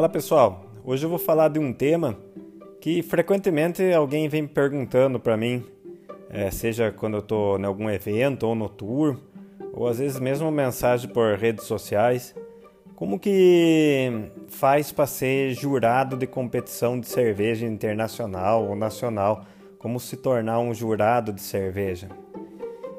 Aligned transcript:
Fala 0.00 0.08
pessoal, 0.08 0.64
hoje 0.82 1.04
eu 1.04 1.10
vou 1.10 1.18
falar 1.18 1.48
de 1.48 1.58
um 1.58 1.74
tema 1.74 2.16
que 2.80 3.02
frequentemente 3.02 3.82
alguém 3.92 4.30
vem 4.30 4.46
perguntando 4.46 5.20
para 5.20 5.36
mim, 5.36 5.62
é, 6.30 6.50
seja 6.50 6.90
quando 6.90 7.18
eu 7.18 7.20
estou 7.20 7.58
em 7.58 7.66
algum 7.66 7.90
evento 7.90 8.46
ou 8.46 8.54
no 8.54 8.66
tour, 8.66 9.18
ou 9.74 9.86
às 9.86 9.98
vezes 9.98 10.18
mesmo 10.18 10.50
mensagem 10.50 11.06
por 11.10 11.36
redes 11.36 11.66
sociais, 11.66 12.34
como 12.96 13.18
que 13.18 14.10
faz 14.48 14.90
para 14.90 15.06
ser 15.06 15.52
jurado 15.52 16.16
de 16.16 16.26
competição 16.26 16.98
de 16.98 17.06
cerveja 17.06 17.66
internacional 17.66 18.70
ou 18.70 18.74
nacional? 18.74 19.44
Como 19.78 20.00
se 20.00 20.16
tornar 20.16 20.60
um 20.60 20.72
jurado 20.72 21.30
de 21.30 21.42
cerveja? 21.42 22.08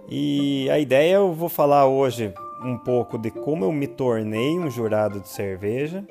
E 0.07 0.69
a 0.69 0.77
ideia 0.77 1.15
eu 1.15 1.33
vou 1.33 1.49
falar 1.49 1.87
hoje 1.87 2.31
um 2.63 2.77
pouco 2.77 3.17
de 3.17 3.31
como 3.31 3.65
eu 3.65 3.71
me 3.71 3.87
tornei 3.87 4.51
um 4.59 4.69
jurado 4.69 5.19
de 5.19 5.29
cerveja 5.29 6.05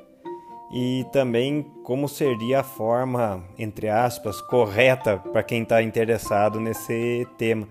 e 0.71 1.05
também 1.11 1.63
como 1.83 2.07
seria 2.07 2.61
a 2.61 2.63
forma, 2.63 3.43
entre 3.57 3.89
aspas, 3.89 4.39
correta 4.41 5.17
para 5.17 5.43
quem 5.43 5.63
está 5.63 5.83
interessado 5.83 6.59
nesse 6.59 7.27
tema. 7.37 7.67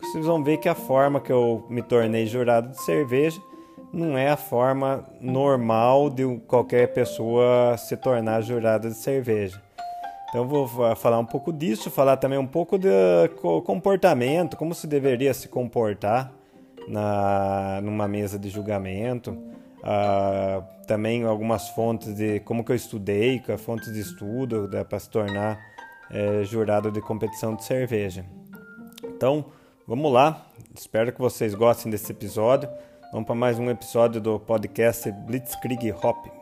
Vocês 0.00 0.24
vão 0.24 0.42
ver 0.42 0.56
que 0.56 0.68
a 0.68 0.74
forma 0.74 1.20
que 1.20 1.30
eu 1.30 1.66
me 1.68 1.82
tornei 1.82 2.26
jurado 2.26 2.70
de 2.70 2.82
cerveja 2.82 3.40
não 3.92 4.16
é 4.16 4.30
a 4.30 4.36
forma 4.36 5.04
normal 5.20 6.08
de 6.08 6.24
qualquer 6.46 6.92
pessoa 6.92 7.76
se 7.76 7.96
tornar 7.96 8.40
jurado 8.42 8.88
de 8.88 8.94
cerveja. 8.94 9.60
Então 10.28 10.46
vou 10.46 10.66
falar 10.94 11.18
um 11.18 11.24
pouco 11.24 11.52
disso, 11.52 11.90
falar 11.90 12.16
também 12.18 12.38
um 12.38 12.46
pouco 12.46 12.78
do 12.78 12.88
comportamento, 13.64 14.56
como 14.56 14.74
se 14.74 14.86
deveria 14.86 15.32
se 15.32 15.48
comportar 15.48 16.32
na 16.86 17.80
numa 17.82 18.06
mesa 18.06 18.38
de 18.38 18.48
julgamento 18.48 19.36
uh, 19.78 20.64
também 20.86 21.24
algumas 21.24 21.68
fontes 21.70 22.14
de 22.14 22.40
como 22.40 22.64
que 22.64 22.72
eu 22.72 22.76
estudei, 22.76 23.40
com 23.40 23.56
fontes 23.58 23.92
de 23.92 24.00
estudo 24.00 24.68
para 24.88 24.98
se 24.98 25.10
tornar 25.10 25.58
é, 26.10 26.42
jurado 26.44 26.90
de 26.90 27.00
competição 27.00 27.54
de 27.54 27.64
cerveja. 27.64 28.24
Então, 29.04 29.46
vamos 29.86 30.12
lá. 30.12 30.46
Espero 30.74 31.12
que 31.12 31.20
vocês 31.20 31.54
gostem 31.54 31.90
desse 31.90 32.10
episódio. 32.10 32.68
Vamos 33.12 33.26
para 33.26 33.34
mais 33.34 33.58
um 33.58 33.70
episódio 33.70 34.20
do 34.20 34.38
podcast 34.38 35.10
Blitzkrieg 35.10 35.92
Hop. 36.02 36.37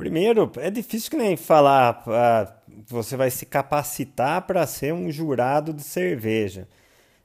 Primeiro, 0.00 0.50
é 0.56 0.70
difícil 0.70 1.10
que 1.10 1.16
nem 1.18 1.36
falar, 1.36 2.02
ah, 2.06 2.54
você 2.86 3.18
vai 3.18 3.30
se 3.30 3.44
capacitar 3.44 4.46
para 4.46 4.66
ser 4.66 4.94
um 4.94 5.12
jurado 5.12 5.74
de 5.74 5.82
cerveja, 5.82 6.66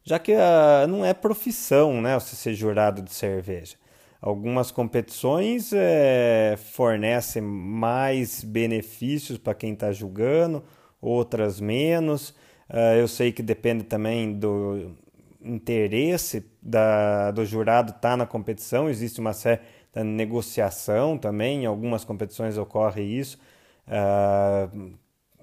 já 0.04 0.20
que 0.20 0.34
ah, 0.34 0.86
não 0.86 1.06
é 1.06 1.14
profissão, 1.14 2.02
né, 2.02 2.20
você 2.20 2.36
ser 2.36 2.54
jurado 2.54 3.02
de 3.02 3.14
cerveja. 3.14 3.78
Algumas 4.22 4.72
competições 4.72 5.72
é, 5.72 6.58
fornecem 6.74 7.42
mais 7.42 8.44
benefícios 8.44 9.38
para 9.38 9.54
quem 9.54 9.72
está 9.72 9.94
julgando, 9.94 10.62
outras 11.00 11.62
menos. 11.62 12.36
Ah, 12.68 12.94
eu 12.96 13.08
sei 13.08 13.32
que 13.32 13.42
depende 13.42 13.86
também 13.86 14.34
do 14.34 14.98
interesse 15.42 16.46
da, 16.62 17.32
do 17.32 17.46
jurado 17.46 17.92
estar 17.92 18.10
tá 18.10 18.18
na 18.18 18.26
competição, 18.26 18.90
existe 18.90 19.22
uma 19.22 19.32
série 19.32 19.62
da 19.96 20.04
negociação 20.04 21.18
também, 21.18 21.64
em 21.64 21.66
algumas 21.66 22.04
competições 22.04 22.58
ocorre 22.58 23.02
isso. 23.02 23.40
Uh, 23.88 24.94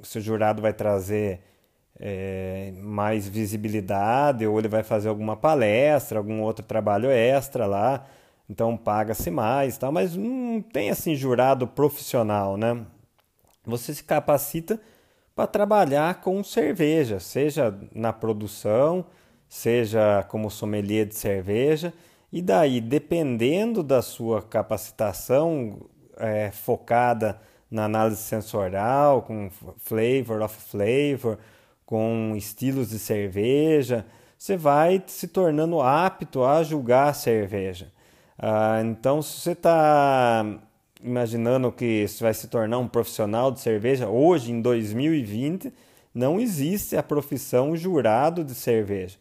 se 0.03 0.19
o 0.19 0.21
jurado 0.21 0.61
vai 0.61 0.75
trazer 0.75 1.41
é, 1.99 2.73
mais 2.77 3.27
visibilidade 3.27 4.47
ou 4.47 4.59
ele 4.59 4.69
vai 4.69 4.83
fazer 4.83 5.09
alguma 5.09 5.37
palestra, 5.37 6.19
algum 6.19 6.43
outro 6.43 6.65
trabalho 6.65 7.11
extra 7.11 7.65
lá, 7.65 8.07
então 8.49 8.77
paga-se 8.77 9.31
mais, 9.31 9.79
tá? 9.79 9.91
mas 9.91 10.17
não 10.17 10.61
tem 10.61 10.91
assim 10.91 11.15
jurado 11.15 11.67
profissional, 11.67 12.57
né? 12.57 12.85
Você 13.65 13.95
se 13.95 14.03
capacita 14.03 14.81
para 15.35 15.47
trabalhar 15.47 16.21
com 16.21 16.43
cerveja, 16.43 17.21
seja 17.21 17.75
na 17.95 18.13
produção, 18.13 19.07
seja 19.49 20.25
como 20.29 20.51
sommelier 20.51 21.07
de 21.07 21.15
cerveja, 21.15 21.95
e 22.33 22.41
daí, 22.41 22.81
dependendo 22.81 23.83
da 23.83 24.01
sua 24.01 24.41
capacitação 24.41 25.87
é, 26.17 26.51
focada 26.51 27.39
na 27.71 27.85
análise 27.85 28.23
sensorial, 28.23 29.23
com 29.23 29.51
flavor 29.79 30.41
of 30.41 30.57
flavor, 30.57 31.39
com 31.85 32.33
estilos 32.35 32.89
de 32.89 32.99
cerveja, 32.99 34.07
você 34.39 34.57
vai 34.57 35.03
se 35.07 35.29
tornando 35.29 35.81
apto 35.81 36.43
a 36.43 36.63
julgar 36.63 37.11
a 37.11 37.13
cerveja. 37.13 37.93
Ah, 38.39 38.81
então, 38.83 39.21
se 39.21 39.41
você 39.41 39.53
está 39.53 40.45
imaginando 41.03 41.71
que 41.71 42.09
você 42.09 42.25
vai 42.25 42.35
se 42.35 42.49
tornar 42.49 42.79
um 42.79 42.89
profissional 42.89 43.51
de 43.53 43.61
cerveja, 43.61 44.09
hoje, 44.09 44.53
em 44.53 44.63
2020, 44.63 45.73
não 46.15 46.41
existe 46.41 46.97
a 46.97 47.03
profissão 47.03 47.77
jurado 47.77 48.43
de 48.43 48.55
cerveja. 48.55 49.19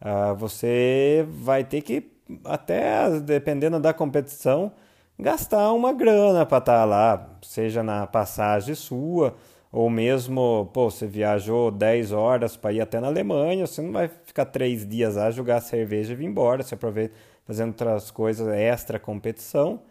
Ah, 0.00 0.32
você 0.32 1.26
vai 1.28 1.62
ter 1.62 1.82
que 1.82 2.13
até 2.44 3.20
dependendo 3.20 3.78
da 3.80 3.92
competição, 3.92 4.72
gastar 5.18 5.72
uma 5.72 5.92
grana 5.92 6.44
para 6.46 6.58
estar 6.58 6.80
tá 6.80 6.84
lá, 6.84 7.30
seja 7.42 7.82
na 7.82 8.06
passagem 8.06 8.74
sua, 8.74 9.34
ou 9.70 9.90
mesmo, 9.90 10.70
pô, 10.72 10.90
você 10.90 11.06
viajou 11.06 11.70
10 11.70 12.12
horas 12.12 12.56
para 12.56 12.72
ir 12.72 12.80
até 12.80 13.00
na 13.00 13.08
Alemanha, 13.08 13.66
você 13.66 13.82
não 13.82 13.92
vai 13.92 14.08
ficar 14.08 14.46
três 14.46 14.86
dias 14.86 15.16
lá 15.16 15.30
jogar 15.30 15.60
cerveja 15.60 16.12
e 16.12 16.16
vir 16.16 16.26
embora, 16.26 16.62
você 16.62 16.74
aproveita 16.74 17.14
fazendo 17.44 17.68
outras 17.68 18.10
coisas 18.10 18.46
extra 18.48 18.98
competição 18.98 19.82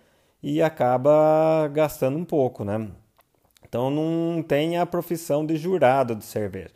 e 0.42 0.62
acaba 0.62 1.68
gastando 1.74 2.18
um 2.18 2.26
pouco, 2.26 2.64
né? 2.64 2.90
Então 3.68 3.90
não 3.90 4.42
tem 4.44 4.78
a 4.78 4.86
profissão 4.86 5.46
de 5.46 5.56
jurado 5.58 6.16
de 6.16 6.26
cerveja. 6.26 6.72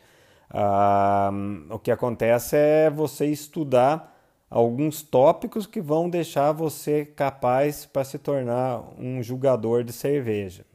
Ah, 0.50 1.32
o 1.70 1.80
que 1.80 1.92
acontece 1.92 2.56
é 2.56 2.90
você 2.90 3.26
estudar 3.26 4.17
alguns 4.50 5.02
tópicos 5.02 5.66
que 5.66 5.82
vão 5.82 6.10
deixar 6.10 6.52
você 6.52 7.06
capaz 7.06 7.86
para 7.86 8.04
se 8.04 8.18
tornar 8.18 8.84
um 8.98 9.22
julgador 9.22 9.84
de 9.84 9.92
cerveja. 9.92 10.66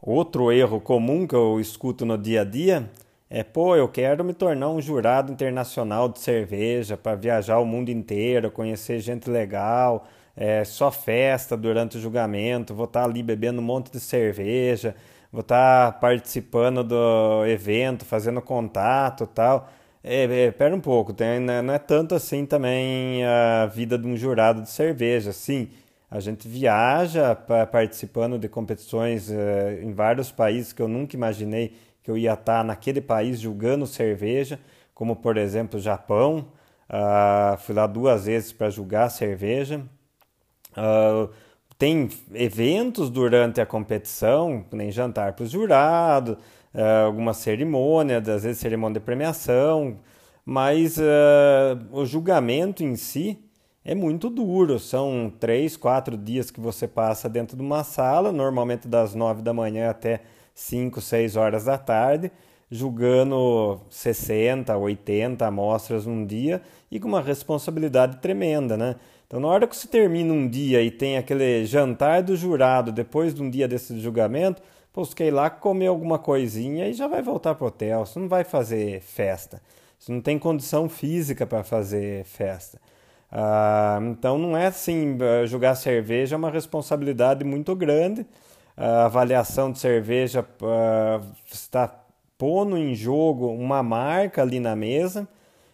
Outro 0.00 0.52
erro 0.52 0.80
comum 0.80 1.26
que 1.26 1.34
eu 1.34 1.58
escuto 1.58 2.06
no 2.06 2.16
dia 2.16 2.42
a 2.42 2.44
dia 2.44 2.88
é: 3.28 3.42
pô, 3.42 3.74
eu 3.74 3.88
quero 3.88 4.24
me 4.24 4.32
tornar 4.32 4.70
um 4.70 4.80
jurado 4.80 5.32
internacional 5.32 6.08
de 6.08 6.20
cerveja 6.20 6.96
para 6.96 7.16
viajar 7.16 7.58
o 7.58 7.64
mundo 7.66 7.90
inteiro, 7.90 8.50
conhecer 8.50 9.00
gente 9.00 9.28
legal, 9.28 10.06
é, 10.36 10.64
só 10.64 10.90
festa 10.90 11.56
durante 11.56 11.96
o 11.98 12.00
julgamento, 12.00 12.74
vou 12.74 12.84
estar 12.84 13.02
tá 13.02 13.06
ali 13.06 13.22
bebendo 13.22 13.60
um 13.60 13.64
monte 13.64 13.90
de 13.90 13.98
cerveja, 13.98 14.94
vou 15.32 15.40
estar 15.40 15.92
tá 15.92 15.98
participando 15.98 16.84
do 16.84 17.44
evento, 17.46 18.04
fazendo 18.04 18.40
contato 18.40 19.26
tal. 19.26 19.68
É, 20.10 20.46
é, 20.46 20.50
pera 20.50 20.74
um 20.74 20.80
pouco, 20.80 21.12
tem, 21.12 21.38
né, 21.38 21.60
não 21.60 21.74
é 21.74 21.78
tanto 21.78 22.14
assim 22.14 22.46
também 22.46 23.22
a 23.26 23.66
vida 23.66 23.98
de 23.98 24.06
um 24.06 24.16
jurado 24.16 24.62
de 24.62 24.70
cerveja. 24.70 25.32
Sim, 25.34 25.68
a 26.10 26.18
gente 26.18 26.48
viaja 26.48 27.34
participando 27.70 28.38
de 28.38 28.48
competições 28.48 29.30
é, 29.30 29.80
em 29.82 29.92
vários 29.92 30.32
países 30.32 30.72
que 30.72 30.80
eu 30.80 30.88
nunca 30.88 31.14
imaginei 31.14 31.76
que 32.02 32.10
eu 32.10 32.16
ia 32.16 32.32
estar 32.32 32.64
naquele 32.64 33.02
país 33.02 33.38
julgando 33.38 33.86
cerveja, 33.86 34.58
como 34.94 35.14
por 35.14 35.36
exemplo 35.36 35.78
Japão. 35.78 36.48
Uh, 36.88 37.58
fui 37.58 37.74
lá 37.74 37.86
duas 37.86 38.24
vezes 38.24 38.50
para 38.50 38.70
julgar 38.70 39.10
cerveja. 39.10 39.82
Uh, 40.70 41.28
tem 41.78 42.08
eventos 42.32 43.10
durante 43.10 43.60
a 43.60 43.66
competição, 43.66 44.64
nem 44.72 44.90
jantar 44.90 45.34
para 45.34 45.44
os 45.44 45.50
jurados 45.50 46.38
uh, 46.74 47.06
alguma 47.06 47.34
cerimônia, 47.34 48.18
às 48.18 48.42
vezes 48.42 48.58
cerimônia 48.58 49.00
de 49.00 49.04
premiação, 49.04 49.98
mas 50.44 50.98
uh, 50.98 51.78
o 51.92 52.04
julgamento 52.04 52.82
em 52.82 52.96
si 52.96 53.38
é 53.84 53.94
muito 53.94 54.28
duro. 54.28 54.78
São 54.78 55.32
três, 55.38 55.76
quatro 55.76 56.16
dias 56.16 56.50
que 56.50 56.60
você 56.60 56.86
passa 56.86 57.28
dentro 57.28 57.56
de 57.56 57.62
uma 57.62 57.84
sala, 57.84 58.32
normalmente 58.32 58.86
das 58.86 59.14
nove 59.14 59.42
da 59.42 59.52
manhã 59.52 59.90
até 59.90 60.20
cinco, 60.54 61.00
seis 61.00 61.36
horas 61.36 61.64
da 61.64 61.78
tarde, 61.78 62.30
julgando 62.70 63.80
60, 63.88 64.76
80 64.76 65.46
amostras 65.46 66.04
num 66.04 66.26
dia 66.26 66.60
e 66.90 66.98
com 66.98 67.08
uma 67.08 67.20
responsabilidade 67.20 68.18
tremenda, 68.18 68.76
né? 68.76 68.96
Então, 69.26 69.40
na 69.40 69.48
hora 69.48 69.66
que 69.66 69.76
você 69.76 69.86
termina 69.86 70.32
um 70.32 70.48
dia 70.48 70.82
e 70.82 70.90
tem 70.90 71.18
aquele 71.18 71.64
jantar 71.66 72.22
do 72.22 72.34
jurado 72.34 72.90
depois 72.90 73.34
de 73.34 73.42
um 73.42 73.50
dia 73.50 73.68
desse 73.68 73.98
julgamento, 74.00 74.62
Ir 75.20 75.30
lá 75.30 75.50
comer 75.50 75.86
alguma 75.86 76.18
coisinha 76.18 76.88
e 76.88 76.92
já 76.92 77.06
vai 77.06 77.22
voltar 77.22 77.54
pro 77.54 77.66
hotel. 77.66 78.04
Você 78.04 78.18
não 78.18 78.28
vai 78.28 78.44
fazer 78.44 79.00
festa. 79.00 79.60
Você 79.98 80.12
não 80.12 80.20
tem 80.20 80.38
condição 80.38 80.88
física 80.88 81.46
para 81.46 81.64
fazer 81.64 82.24
festa. 82.24 82.80
Ah, 83.30 83.98
então 84.02 84.38
não 84.38 84.56
é 84.56 84.66
assim, 84.66 85.18
jogar 85.46 85.74
cerveja 85.74 86.36
é 86.36 86.38
uma 86.38 86.50
responsabilidade 86.50 87.44
muito 87.44 87.74
grande. 87.76 88.26
a 88.76 89.06
avaliação 89.06 89.72
de 89.72 89.78
cerveja 89.78 90.46
uh, 90.62 91.26
está 91.52 91.92
pondo 92.38 92.76
em 92.78 92.94
jogo 92.94 93.48
uma 93.48 93.82
marca 93.82 94.42
ali 94.42 94.60
na 94.60 94.76
mesa 94.76 95.28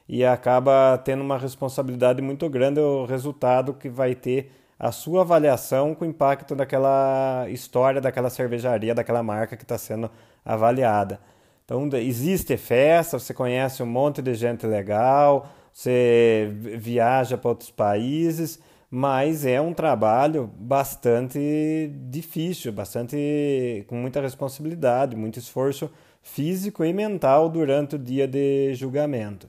e 0.08 0.24
acaba 0.24 0.98
tendo 1.04 1.22
uma 1.22 1.38
responsabilidade 1.38 2.22
muito 2.22 2.48
grande 2.48 2.80
o 2.80 3.04
resultado 3.04 3.74
que 3.74 3.88
vai 3.88 4.14
ter 4.14 4.50
a 4.78 4.90
sua 4.92 5.22
avaliação 5.22 5.94
com 5.94 6.04
o 6.04 6.08
impacto 6.08 6.54
daquela 6.54 7.46
história, 7.48 8.00
daquela 8.00 8.30
cervejaria, 8.30 8.94
daquela 8.94 9.22
marca 9.22 9.56
que 9.56 9.62
está 9.62 9.78
sendo 9.78 10.10
avaliada. 10.44 11.20
Então, 11.64 11.88
existe 11.94 12.56
festa, 12.56 13.18
você 13.18 13.32
conhece 13.32 13.82
um 13.82 13.86
monte 13.86 14.20
de 14.20 14.34
gente 14.34 14.66
legal, 14.66 15.48
você 15.72 16.50
viaja 16.78 17.38
para 17.38 17.48
outros 17.48 17.70
países, 17.70 18.60
mas 18.90 19.46
é 19.46 19.60
um 19.60 19.72
trabalho 19.72 20.50
bastante 20.56 21.90
difícil, 22.08 22.72
bastante 22.72 23.84
com 23.88 23.96
muita 23.96 24.20
responsabilidade, 24.20 25.16
muito 25.16 25.38
esforço 25.38 25.90
físico 26.22 26.84
e 26.84 26.92
mental 26.92 27.48
durante 27.48 27.96
o 27.96 27.98
dia 27.98 28.28
de 28.28 28.74
julgamento. 28.74 29.48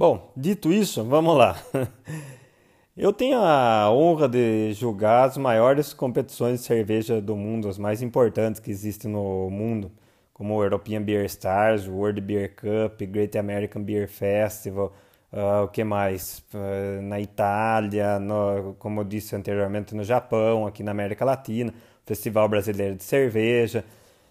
Bom, 0.00 0.32
dito 0.34 0.72
isso, 0.72 1.04
vamos 1.04 1.36
lá. 1.36 1.62
Eu 2.96 3.12
tenho 3.12 3.38
a 3.38 3.92
honra 3.92 4.26
de 4.26 4.72
julgar 4.72 5.28
as 5.28 5.36
maiores 5.36 5.92
competições 5.92 6.60
de 6.60 6.64
cerveja 6.64 7.20
do 7.20 7.36
mundo, 7.36 7.68
as 7.68 7.76
mais 7.76 8.00
importantes 8.00 8.62
que 8.62 8.70
existem 8.70 9.10
no 9.10 9.50
mundo, 9.50 9.92
como 10.32 10.54
o 10.56 10.64
European 10.64 11.02
Beer 11.02 11.26
Stars, 11.26 11.86
World 11.86 12.18
Beer 12.22 12.56
Cup, 12.56 12.98
Great 13.10 13.36
American 13.36 13.82
Beer 13.82 14.08
Festival, 14.08 14.90
uh, 15.34 15.64
o 15.64 15.68
que 15.68 15.84
mais? 15.84 16.42
Uh, 16.54 17.02
na 17.02 17.20
Itália, 17.20 18.18
no, 18.18 18.74
como 18.78 19.00
eu 19.02 19.04
disse 19.04 19.36
anteriormente, 19.36 19.94
no 19.94 20.02
Japão, 20.02 20.66
aqui 20.66 20.82
na 20.82 20.92
América 20.92 21.26
Latina, 21.26 21.74
Festival 22.06 22.48
Brasileiro 22.48 22.96
de 22.96 23.04
Cerveja. 23.04 23.84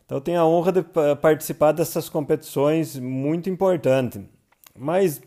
Então 0.04 0.18
eu 0.18 0.22
tenho 0.22 0.42
a 0.42 0.48
honra 0.48 0.72
de 0.72 0.84
participar 1.22 1.74
dessas 1.74 2.10
competições 2.10 2.98
muito 2.98 3.52
importantes. 3.52 4.20
Mas 4.76 5.22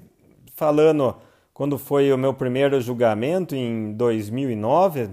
falando 0.55 1.17
quando 1.53 1.79
foi 1.79 2.13
o 2.13 2.19
meu 2.19 2.33
primeiro 2.35 2.81
julgamento 2.81 3.55
em 3.55 3.93
2009 3.93 5.11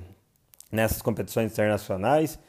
nessas 0.72 1.02
competições 1.02 1.52
internacionais, 1.52 2.40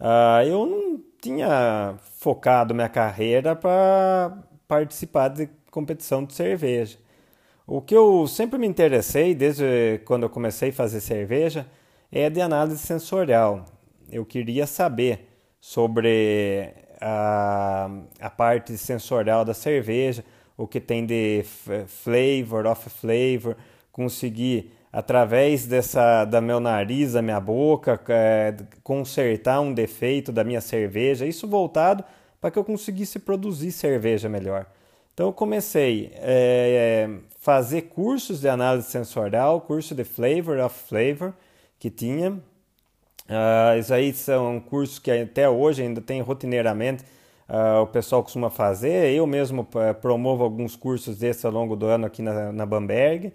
uh, 0.00 0.46
eu 0.46 0.66
não 0.66 1.00
tinha 1.20 1.96
focado 2.18 2.74
minha 2.74 2.88
carreira 2.88 3.56
para 3.56 4.38
participar 4.68 5.28
de 5.28 5.48
competição 5.70 6.24
de 6.24 6.34
cerveja. 6.34 6.98
O 7.66 7.80
que 7.80 7.96
eu 7.96 8.26
sempre 8.26 8.58
me 8.58 8.66
interessei 8.66 9.34
desde 9.34 10.00
quando 10.04 10.24
eu 10.24 10.30
comecei 10.30 10.68
a 10.68 10.72
fazer 10.72 11.00
cerveja 11.00 11.66
é 12.12 12.28
de 12.28 12.40
análise 12.40 12.78
sensorial. 12.78 13.64
Eu 14.10 14.24
queria 14.24 14.66
saber 14.66 15.28
sobre 15.58 16.74
a, 17.00 17.88
a 18.20 18.30
parte 18.30 18.76
sensorial 18.76 19.44
da 19.44 19.54
cerveja, 19.54 20.24
o 20.56 20.66
que 20.66 20.80
tem 20.80 21.04
de 21.04 21.44
flavor, 21.86 22.66
off 22.66 22.88
flavor, 22.88 23.56
conseguir 23.90 24.72
através 24.92 25.66
dessa 25.66 26.24
da 26.24 26.40
meu 26.40 26.60
nariz, 26.60 27.14
da 27.14 27.22
minha 27.22 27.40
boca, 27.40 28.00
é, 28.08 28.54
consertar 28.82 29.60
um 29.60 29.74
defeito 29.74 30.30
da 30.30 30.44
minha 30.44 30.60
cerveja, 30.60 31.26
isso 31.26 31.48
voltado 31.48 32.04
para 32.40 32.50
que 32.50 32.58
eu 32.58 32.64
conseguisse 32.64 33.18
produzir 33.18 33.72
cerveja 33.72 34.28
melhor. 34.28 34.66
Então 35.12 35.26
eu 35.26 35.32
comecei 35.32 36.12
a 36.14 36.20
é, 36.20 37.10
fazer 37.40 37.82
cursos 37.82 38.40
de 38.40 38.48
análise 38.48 38.88
sensorial, 38.88 39.60
curso 39.60 39.94
de 39.94 40.04
flavor 40.04 40.58
of 40.58 40.76
flavor 40.88 41.32
que 41.78 41.90
tinha. 41.90 42.32
Uh, 42.32 43.78
isso 43.78 43.94
aí 43.94 44.12
são 44.12 44.60
cursos 44.60 44.98
que 44.98 45.10
até 45.10 45.48
hoje 45.48 45.82
ainda 45.82 46.00
tem 46.00 46.20
rotineiramente 46.20 47.04
uh, 47.48 47.82
o 47.82 47.86
pessoal 47.86 48.22
costuma 48.22 48.50
fazer. 48.50 49.12
Eu 49.12 49.26
mesmo 49.26 49.62
uh, 49.62 49.94
promovo 50.00 50.44
alguns 50.44 50.76
cursos 50.76 51.18
desses 51.18 51.44
ao 51.44 51.52
longo 51.52 51.76
do 51.76 51.86
ano 51.86 52.06
aqui 52.06 52.22
na, 52.22 52.52
na 52.52 52.66
Bamberg. 52.66 53.32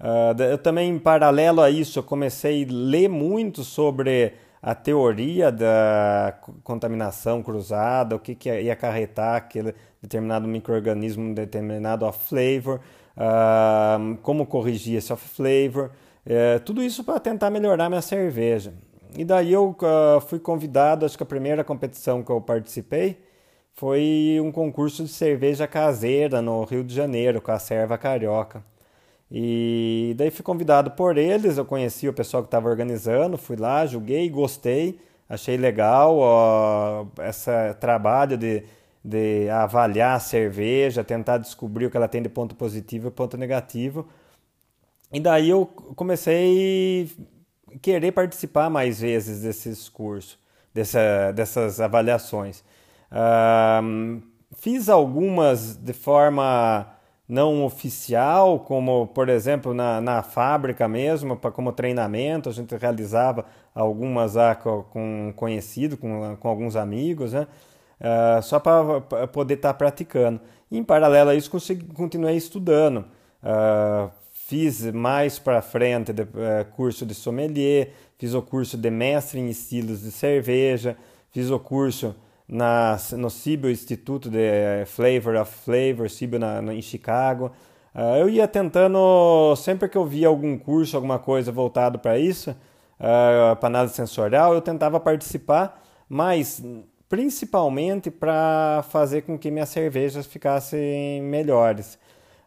Uh, 0.00 0.42
eu 0.42 0.58
também, 0.58 0.90
em 0.90 0.98
paralelo 0.98 1.60
a 1.60 1.70
isso, 1.70 1.98
eu 1.98 2.02
comecei 2.02 2.64
a 2.64 2.66
ler 2.70 3.08
muito 3.08 3.64
sobre 3.64 4.34
a 4.62 4.74
teoria 4.74 5.52
da 5.52 6.36
contaminação 6.64 7.42
cruzada, 7.42 8.16
o 8.16 8.18
que, 8.18 8.34
que 8.34 8.48
ia 8.60 8.72
acarretar 8.72 9.36
aquele 9.36 9.74
determinado 10.02 10.48
microorganismo, 10.48 11.34
determinado 11.34 12.04
off-flavor, 12.04 12.80
uh, 13.16 14.16
como 14.22 14.46
corrigir 14.46 14.96
esse 14.96 15.12
off-flavor, 15.12 15.90
uh, 16.26 16.60
tudo 16.64 16.82
isso 16.82 17.04
para 17.04 17.20
tentar 17.20 17.50
melhorar 17.50 17.88
minha 17.88 18.02
cerveja. 18.02 18.74
E 19.16 19.24
daí 19.24 19.52
eu 19.52 19.70
uh, 19.70 20.20
fui 20.20 20.38
convidado, 20.38 21.06
acho 21.06 21.16
que 21.16 21.22
a 21.22 21.26
primeira 21.26 21.64
competição 21.64 22.22
que 22.22 22.30
eu 22.30 22.40
participei 22.40 23.27
foi 23.78 24.40
um 24.42 24.50
concurso 24.50 25.04
de 25.04 25.10
cerveja 25.10 25.64
caseira 25.68 26.42
no 26.42 26.64
Rio 26.64 26.82
de 26.82 26.92
Janeiro, 26.92 27.40
com 27.40 27.52
a 27.52 27.60
Serva 27.60 27.96
Carioca. 27.96 28.64
E 29.30 30.14
daí 30.16 30.32
fui 30.32 30.42
convidado 30.42 30.90
por 30.92 31.16
eles, 31.16 31.58
eu 31.58 31.64
conheci 31.64 32.08
o 32.08 32.12
pessoal 32.12 32.42
que 32.42 32.48
estava 32.48 32.68
organizando, 32.68 33.38
fui 33.38 33.54
lá, 33.56 33.86
julguei, 33.86 34.28
gostei, 34.28 34.98
achei 35.28 35.56
legal 35.56 36.16
ó, 36.18 37.06
esse 37.28 37.50
trabalho 37.74 38.36
de, 38.36 38.64
de 39.04 39.48
avaliar 39.48 40.16
a 40.16 40.20
cerveja, 40.20 41.04
tentar 41.04 41.38
descobrir 41.38 41.86
o 41.86 41.90
que 41.90 41.96
ela 41.96 42.08
tem 42.08 42.20
de 42.20 42.28
ponto 42.28 42.56
positivo 42.56 43.08
e 43.08 43.10
ponto 43.12 43.36
negativo. 43.36 44.08
E 45.12 45.20
daí 45.20 45.50
eu 45.50 45.66
comecei 45.94 47.08
a 47.72 47.78
querer 47.78 48.10
participar 48.10 48.68
mais 48.68 49.00
vezes 49.00 49.42
desses 49.42 49.88
cursos, 49.88 50.36
dessa, 50.74 51.30
dessas 51.32 51.80
avaliações. 51.80 52.64
Fiz 54.54 54.88
algumas 54.88 55.76
de 55.76 55.92
forma 55.92 56.86
não 57.28 57.62
oficial, 57.64 58.60
como 58.60 59.06
por 59.08 59.28
exemplo 59.28 59.74
na, 59.74 60.00
na 60.00 60.22
fábrica 60.22 60.88
mesmo, 60.88 61.36
pra, 61.36 61.50
como 61.50 61.72
treinamento, 61.72 62.48
a 62.48 62.52
gente 62.52 62.74
realizava 62.74 63.44
algumas 63.74 64.34
com, 64.62 64.82
com 64.84 65.32
conhecido, 65.36 65.96
com, 65.98 66.36
com 66.36 66.48
alguns 66.48 66.74
amigos, 66.74 67.34
né? 67.34 67.46
Uh, 68.00 68.42
só 68.42 68.60
para 68.60 69.00
poder 69.26 69.54
estar 69.54 69.72
tá 69.72 69.74
praticando. 69.74 70.40
E, 70.70 70.78
em 70.78 70.84
paralelo 70.84 71.30
a 71.30 71.34
isso, 71.34 71.50
consegui, 71.50 71.84
continuei 71.92 72.36
estudando. 72.36 73.04
Uh, 73.42 74.10
fiz 74.32 74.90
mais 74.92 75.38
para 75.38 75.60
frente 75.60 76.12
de, 76.12 76.22
uh, 76.22 76.26
curso 76.74 77.04
de 77.04 77.14
sommelier, 77.14 77.92
fiz 78.16 78.34
o 78.34 78.40
curso 78.40 78.78
de 78.78 78.90
mestre 78.90 79.40
em 79.40 79.48
estilos 79.50 80.02
de 80.02 80.10
cerveja, 80.10 80.96
fiz 81.30 81.50
o 81.50 81.58
curso 81.58 82.14
na, 82.48 82.96
no 83.16 83.28
CIBO, 83.28 83.68
Instituto 83.68 84.30
de 84.30 84.84
Flavor 84.86 85.36
of 85.36 85.52
Flavor, 85.64 86.08
CIBO 86.08 86.38
na, 86.38 86.62
no, 86.62 86.72
em 86.72 86.80
Chicago. 86.80 87.52
Uh, 87.94 88.16
eu 88.16 88.28
ia 88.28 88.48
tentando, 88.48 89.54
sempre 89.56 89.88
que 89.88 89.98
eu 89.98 90.06
via 90.06 90.28
algum 90.28 90.56
curso, 90.56 90.96
alguma 90.96 91.18
coisa 91.18 91.52
voltado 91.52 91.98
para 91.98 92.18
isso, 92.18 92.50
uh, 92.50 93.56
para 93.56 93.66
análise 93.66 93.94
sensorial, 93.94 94.54
eu 94.54 94.62
tentava 94.62 94.98
participar, 94.98 95.82
mas 96.08 96.62
principalmente 97.08 98.10
para 98.10 98.84
fazer 98.90 99.22
com 99.22 99.38
que 99.38 99.50
minhas 99.50 99.68
cervejas 99.68 100.26
ficassem 100.26 101.22
melhores. 101.22 101.98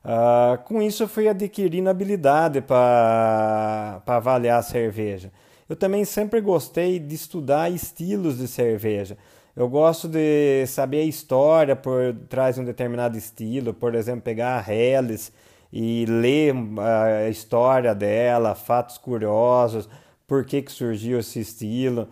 Uh, 0.04 0.58
com 0.64 0.82
isso, 0.82 1.04
eu 1.04 1.08
fui 1.08 1.28
adquirindo 1.28 1.90
habilidade 1.90 2.62
para 2.62 4.02
avaliar 4.06 4.60
a 4.60 4.64
cerveja. 4.64 5.32
Eu 5.70 5.76
também 5.76 6.04
sempre 6.06 6.42
gostei 6.42 7.00
de 7.00 7.16
estudar 7.16 7.70
estilos 7.72 8.38
de 8.38 8.48
cerveja. 8.48 9.18
Eu 9.56 9.68
gosto 9.68 10.08
de 10.08 10.66
saber 10.68 11.02
a 11.02 11.06
história 11.06 11.76
por 11.76 12.16
trás 12.30 12.56
de 12.56 12.62
um 12.62 12.66
determinado 12.66 13.18
estilo, 13.18 13.74
por 13.74 13.96
exemplo, 13.96 14.22
pegar 14.22 14.58
a 14.58 14.74
Helles 14.74 15.34
e 15.74 16.06
ler 16.06 16.54
a 16.80 17.30
história 17.30 17.94
dela, 17.94 18.56
fatos 18.56 18.98
curiosos, 18.98 19.90
por 20.28 20.46
que, 20.46 20.62
que 20.62 20.72
surgiu 20.72 21.20
esse 21.20 21.40
estilo. 21.42 22.08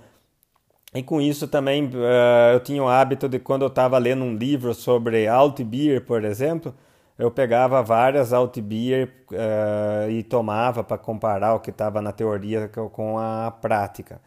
E 0.93 1.03
com 1.03 1.21
isso 1.21 1.47
também 1.47 1.85
uh, 1.85 2.53
eu 2.53 2.59
tinha 2.59 2.83
o 2.83 2.89
hábito 2.89 3.29
de 3.29 3.39
quando 3.39 3.61
eu 3.61 3.67
estava 3.67 3.97
lendo 3.97 4.23
um 4.23 4.35
livro 4.35 4.73
sobre 4.73 5.27
alt 5.27 5.61
beer, 5.63 6.03
por 6.03 6.25
exemplo, 6.25 6.73
eu 7.17 7.29
pegava 7.29 7.83
várias 7.83 8.33
alt 8.33 8.59
beer 8.59 9.13
uh, 9.31 10.09
e 10.09 10.23
tomava 10.23 10.83
para 10.83 10.97
comparar 10.97 11.53
o 11.53 11.59
que 11.59 11.69
estava 11.69 12.01
na 12.01 12.11
teoria 12.11 12.67
com 12.69 13.19
a 13.19 13.51
prática. 13.61 14.19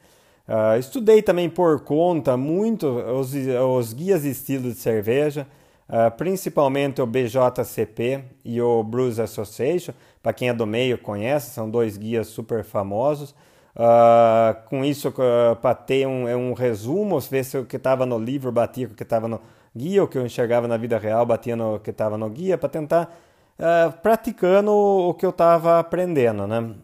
Uh, 0.49 0.77
estudei 0.79 1.23
também 1.23 1.49
por 1.49 1.81
conta 1.81 2.37
muito 2.37 2.87
os, 2.89 3.33
os 3.35 3.93
guias 3.93 4.23
de 4.23 4.31
estilo 4.31 4.71
de 4.71 4.75
cerveja, 4.75 5.47
uh, 5.89 6.11
principalmente 6.17 7.01
o 7.01 7.07
BJCP 7.07 8.25
e 8.45 8.61
o 8.61 8.83
Brews 8.83 9.21
Association. 9.21 9.93
Para 10.23 10.33
quem 10.33 10.49
é 10.49 10.55
do 10.55 10.67
meio 10.67 10.99
conhece, 10.99 11.51
são 11.53 11.71
dois 11.71 11.97
guias 11.97 12.27
super 12.27 12.65
famosos. 12.65 13.31
Uh, 13.75 14.69
com 14.69 14.85
isso, 14.85 15.09
uh, 15.09 15.57
para 15.57 15.75
ter 15.75 16.07
um, 16.07 16.29
é 16.29 16.37
um 16.37 16.53
resumo, 16.53 17.19
ver 17.21 17.45
se 17.45 17.57
o 17.57 17.65
que 17.65 17.77
estava 17.77 18.05
no 18.05 18.19
livro 18.19 18.51
batia 18.53 18.87
com 18.89 18.95
o 18.95 18.97
que 18.97 19.03
estava 19.03 19.29
no 19.29 19.41
guia, 19.75 20.05
o 20.05 20.09
que 20.09 20.19
eu 20.19 20.27
enxergava 20.27 20.69
na 20.69 20.77
vida 20.77 20.99
real 20.99 21.25
batia 21.25 21.57
no 21.57 21.79
que 21.81 21.91
estava 21.91 22.19
no 22.19 22.29
guia, 22.29 22.59
para 22.59 22.69
tentar 22.69 23.19
praticando 24.03 24.73
o 24.73 25.15
que 25.15 25.25
eu 25.25 25.31
estava 25.31 25.79
aprendendo, 25.79 26.49
né? 26.49 26.75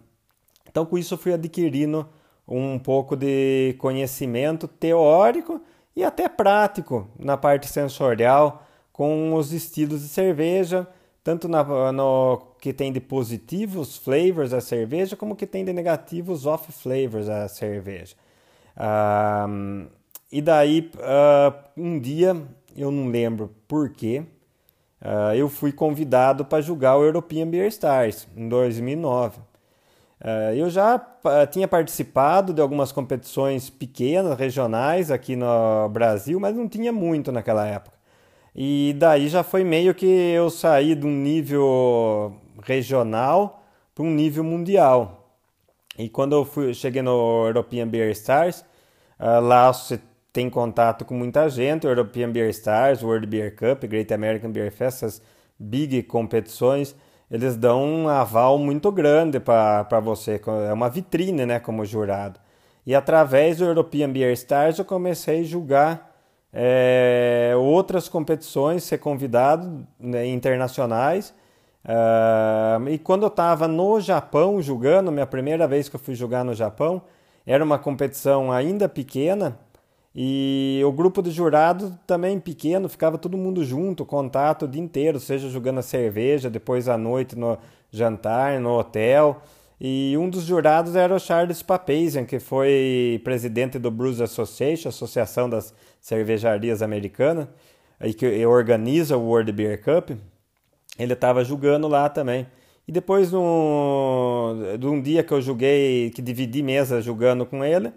Então, 0.71 0.87
com 0.87 0.97
isso, 0.97 1.15
eu 1.15 1.19
fui 1.19 1.33
adquirindo 1.33 2.09
um 2.49 2.79
pouco 2.79 3.15
de 3.15 3.75
conhecimento 3.79 4.67
teórico 4.67 5.61
e 5.95 6.03
até 6.03 6.29
prático 6.29 7.09
na 7.19 7.37
parte 7.37 7.69
sensorial 7.69 8.65
com 8.93 9.35
os 9.35 9.53
estilos 9.53 10.03
de 10.03 10.09
cerveja, 10.09 10.89
tanto 11.23 11.47
na, 11.47 11.93
no 11.93 12.43
que 12.61 12.73
tem 12.73 12.93
de 12.93 13.01
positivos 13.01 13.97
flavors 13.97 14.53
a 14.53 14.61
cerveja, 14.61 15.17
como 15.17 15.37
que 15.37 15.47
tem 15.47 15.65
de 15.65 15.73
negativos 15.73 16.47
off 16.47 16.73
flavors 16.73 17.29
a 17.29 17.47
cerveja. 17.49 18.17
E 20.31 20.43
daí, 20.43 20.91
uh, 20.97 21.55
um 21.77 21.99
dia, 21.99 22.37
eu 22.77 22.91
não 22.91 23.09
lembro 23.09 23.55
porquê, 23.67 24.25
uh, 25.01 25.35
eu 25.35 25.49
fui 25.49 25.73
convidado 25.73 26.45
para 26.45 26.61
jogar 26.61 26.97
o 26.97 27.05
European 27.05 27.49
Beer 27.49 27.67
Stars 27.69 28.29
em 28.37 28.49
2009. 28.49 29.48
Uh, 30.21 30.53
eu 30.55 30.69
já 30.69 31.01
tinha 31.51 31.69
participado 31.69 32.53
de 32.53 32.61
algumas 32.61 32.91
competições 32.91 33.71
pequenas, 33.71 34.37
regionais 34.37 35.11
aqui 35.11 35.37
no 35.37 35.89
Brasil, 35.91 36.41
mas 36.41 36.57
não 36.57 36.69
tinha 36.69 36.93
muito 36.93 37.31
naquela 37.31 37.67
época. 37.67 37.97
E 38.55 38.95
daí 38.99 39.29
já 39.29 39.45
foi 39.45 39.63
meio 39.63 39.95
que 39.95 40.07
eu 40.07 40.51
saí 40.51 40.95
de 40.97 41.07
um 41.07 41.11
nível 41.11 42.35
regional 42.63 43.63
para 43.95 44.05
um 44.05 44.11
nível 44.11 44.43
mundial. 44.43 45.37
E 45.97 46.09
quando 46.09 46.35
eu 46.35 46.45
fui, 46.45 46.75
cheguei 46.75 47.03
no 47.03 47.47
European 47.47 47.87
Beer 47.87 48.11
Stars, 48.11 48.65
uh, 49.21 49.41
lá 49.41 49.73
você 49.73 50.01
tem 50.33 50.51
contato 50.51 51.05
com 51.05 51.15
muita 51.15 51.49
gente, 51.49 51.87
European 51.87 52.31
Beer 52.31 52.51
Stars, 52.51 53.03
World 53.03 53.27
Beer 53.27 53.55
Cup, 53.55 53.85
Great 53.85 54.13
American 54.13 54.51
Beer 54.51 54.71
Fest, 54.71 55.03
essas 55.03 55.23
big 55.59 56.03
competições, 56.05 56.95
eles 57.31 57.57
dão 57.57 57.85
um 57.85 58.09
aval 58.09 58.59
muito 58.59 58.91
grande 58.91 59.39
para 59.39 60.01
você, 60.01 60.41
é 60.69 60.73
uma 60.73 60.89
vitrine, 60.89 61.45
né, 61.45 61.59
como 61.59 61.85
jurado. 61.85 62.41
E 62.87 62.95
através 62.95 63.59
do 63.59 63.65
European 63.65 64.11
Beer 64.11 64.33
Stars 64.33 64.79
eu 64.79 64.85
comecei 64.85 65.41
a 65.41 65.45
julgar 65.45 66.11
é, 66.53 67.53
outras 67.57 68.09
competições, 68.09 68.85
ser 68.85 68.99
convidado 68.99 69.87
né, 70.01 70.27
internacionais. 70.27 71.35
Uh, 71.85 72.89
e 72.89 72.99
quando 72.99 73.23
eu 73.23 73.29
estava 73.29 73.69
no 73.69 74.01
Japão 74.01 74.61
julgando, 74.61 75.13
minha 75.13 75.27
primeira 75.27 75.67
vez 75.67 75.89
que 75.89 75.97
eu 75.97 76.01
fui 76.01 76.15
julgar 76.15 76.45
no 76.45 76.55
Japão, 76.55 77.03
era 77.47 77.63
uma 77.65 77.79
competição 77.79 78.53
ainda 78.53 78.89
pequena, 78.89 79.59
e 80.21 80.83
o 80.85 80.91
grupo 80.91 81.23
de 81.23 81.31
jurados 81.31 81.93
também 82.05 82.41
pequeno, 82.41 82.89
ficava 82.89 83.17
todo 83.17 83.37
mundo 83.37 83.63
junto, 83.63 84.05
contato 84.05 84.65
o 84.65 84.69
dia 84.69 84.83
inteiro, 84.83 85.21
seja 85.21 85.49
jogando 85.49 85.79
a 85.79 85.83
cerveja, 85.83 86.51
depois 86.51 86.89
à 86.89 86.99
noite 86.99 87.39
no 87.39 87.57
jantar, 87.89 88.59
no 88.59 88.77
hotel. 88.77 89.41
E 89.81 90.17
um 90.19 90.29
dos 90.29 90.43
jurados 90.43 90.97
era 90.97 91.15
o 91.15 91.21
Charles 91.21 91.63
Papazian, 91.63 92.25
que 92.25 92.41
foi 92.41 93.21
presidente 93.23 93.79
do 93.79 93.93
Brews 93.93 94.21
Association, 94.21 94.89
Associação 94.89 95.49
das 95.49 95.73
Cervejarias 96.01 96.83
Americanas, 96.83 97.47
e 98.03 98.13
que 98.13 98.45
organiza 98.45 99.17
o 99.17 99.25
World 99.25 99.53
Beer 99.53 99.81
Cup. 99.81 100.19
Ele 100.99 101.13
estava 101.13 101.45
julgando 101.45 101.87
lá 101.87 102.09
também. 102.09 102.45
E 102.89 102.91
depois, 102.91 103.31
no, 103.31 104.57
de 104.81 104.87
um 104.89 105.01
dia 105.01 105.23
que 105.23 105.33
eu 105.33 105.41
joguei, 105.41 106.11
que 106.11 106.21
dividi 106.21 106.61
mesa 106.61 107.01
jogando 107.01 107.47
com 107.47 107.65
ele, 107.65 107.93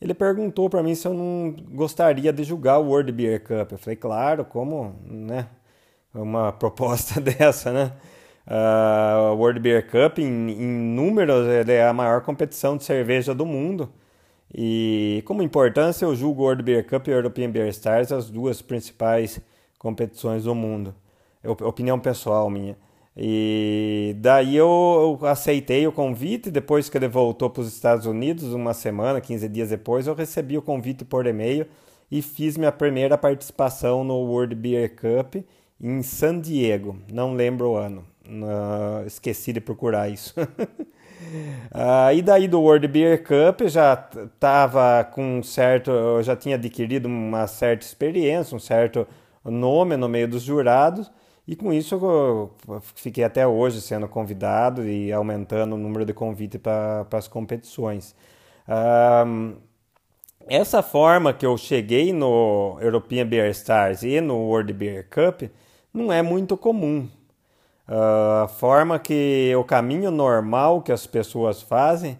ele 0.00 0.14
perguntou 0.14 0.70
para 0.70 0.82
mim 0.82 0.94
se 0.94 1.06
eu 1.06 1.14
não 1.14 1.54
gostaria 1.72 2.32
de 2.32 2.44
jogar 2.44 2.78
o 2.78 2.88
World 2.88 3.12
Beer 3.12 3.42
Cup. 3.42 3.72
Eu 3.72 3.78
falei, 3.78 3.96
claro, 3.96 4.44
como, 4.44 4.94
né? 5.04 5.48
Uma 6.14 6.52
proposta 6.58 7.20
dessa, 7.20 7.72
né? 7.72 7.92
Uh, 8.46 9.34
World 9.34 9.60
Beer 9.60 9.86
Cup, 9.90 10.18
em, 10.18 10.50
em 10.50 10.66
números, 10.66 11.46
é 11.68 11.86
a 11.86 11.92
maior 11.92 12.22
competição 12.22 12.76
de 12.76 12.84
cerveja 12.84 13.34
do 13.34 13.44
mundo. 13.44 13.92
E 14.54 15.22
como 15.26 15.42
importância, 15.42 16.04
eu 16.06 16.16
julgo 16.16 16.42
o 16.42 16.44
World 16.44 16.62
Beer 16.62 16.86
Cup 16.86 17.06
e 17.08 17.10
o 17.10 17.14
European 17.14 17.50
Beer 17.50 17.68
Stars 17.68 18.12
as 18.12 18.30
duas 18.30 18.62
principais 18.62 19.40
competições 19.78 20.44
do 20.44 20.54
mundo. 20.54 20.94
Opinião 21.44 21.98
pessoal 21.98 22.48
minha. 22.48 22.76
E 23.20 24.14
daí 24.20 24.56
eu, 24.56 25.18
aceitei 25.22 25.84
o 25.88 25.92
convite. 25.92 26.52
Depois 26.52 26.88
que 26.88 26.96
ele 26.96 27.08
voltou 27.08 27.50
para 27.50 27.62
os 27.62 27.68
Estados 27.68 28.06
Unidos, 28.06 28.54
uma 28.54 28.72
semana, 28.72 29.20
15 29.20 29.48
dias 29.48 29.70
depois, 29.70 30.06
eu 30.06 30.14
recebi 30.14 30.56
o 30.56 30.62
convite 30.62 31.04
por 31.04 31.26
e-mail 31.26 31.66
e 32.10 32.22
fiz 32.22 32.56
minha 32.56 32.70
primeira 32.70 33.18
participação 33.18 34.04
no 34.04 34.14
World 34.14 34.54
Beer 34.54 34.94
Cup 34.94 35.34
em 35.80 36.00
San 36.00 36.40
Diego. 36.40 36.96
Não 37.12 37.34
lembro 37.34 37.70
o 37.70 37.76
ano. 37.76 38.04
Uh, 38.24 39.04
esqueci 39.04 39.52
de 39.52 39.60
procurar 39.60 40.08
isso. 40.08 40.34
uh, 40.40 42.12
e 42.14 42.22
daí 42.22 42.46
do 42.46 42.60
World 42.60 42.86
Beer 42.86 43.24
Cup 43.24 43.66
já 43.66 43.94
estava 44.26 45.02
com 45.02 45.42
certo, 45.42 45.90
eu 45.90 46.22
já 46.22 46.36
tinha 46.36 46.54
adquirido 46.54 47.06
uma 47.06 47.48
certa 47.48 47.84
experiência, 47.84 48.54
um 48.54 48.60
certo 48.60 49.08
nome 49.44 49.96
no 49.96 50.08
meio 50.08 50.28
dos 50.28 50.42
jurados. 50.42 51.10
E 51.48 51.56
com 51.56 51.72
isso 51.72 51.94
eu 51.94 52.82
fiquei 52.94 53.24
até 53.24 53.46
hoje 53.46 53.80
sendo 53.80 54.06
convidado 54.06 54.86
e 54.86 55.10
aumentando 55.10 55.76
o 55.76 55.78
número 55.78 56.04
de 56.04 56.12
convites 56.12 56.60
para 56.60 57.06
as 57.10 57.26
competições. 57.26 58.14
Um, 58.68 59.56
essa 60.46 60.82
forma 60.82 61.32
que 61.32 61.46
eu 61.46 61.56
cheguei 61.56 62.12
no 62.12 62.76
European 62.82 63.26
Beer 63.26 63.48
Stars 63.52 64.02
e 64.02 64.20
no 64.20 64.36
World 64.36 64.74
Beer 64.74 65.08
Cup 65.08 65.50
não 65.90 66.12
é 66.12 66.20
muito 66.20 66.54
comum. 66.54 67.08
Uh, 67.88 68.44
a 68.44 68.48
forma 68.48 68.98
que 68.98 69.50
o 69.56 69.64
caminho 69.64 70.10
normal 70.10 70.82
que 70.82 70.92
as 70.92 71.06
pessoas 71.06 71.62
fazem 71.62 72.18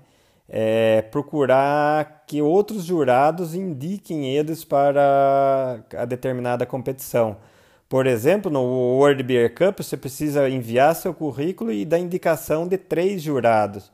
é 0.49 1.02
procurar 1.02 2.25
que 2.26 2.40
outros 2.40 2.82
jurados 2.82 3.54
indiquem 3.54 4.35
eles 4.35 4.64
para 4.64 5.85
a 5.94 6.06
determinada 6.06 6.64
competição. 6.64 7.37
Por 7.88 8.07
exemplo, 8.07 8.50
no 8.50 8.61
World 8.61 9.23
Beer 9.23 9.54
Cup 9.54 9.78
você 9.78 9.97
precisa 9.97 10.49
enviar 10.49 10.95
seu 10.95 11.14
currículo 11.14 11.73
e 11.73 11.87
dar 11.87 11.99
indicação 11.99 12.68
de 12.68 12.76
três 12.76 13.23
jurados. 13.23 13.90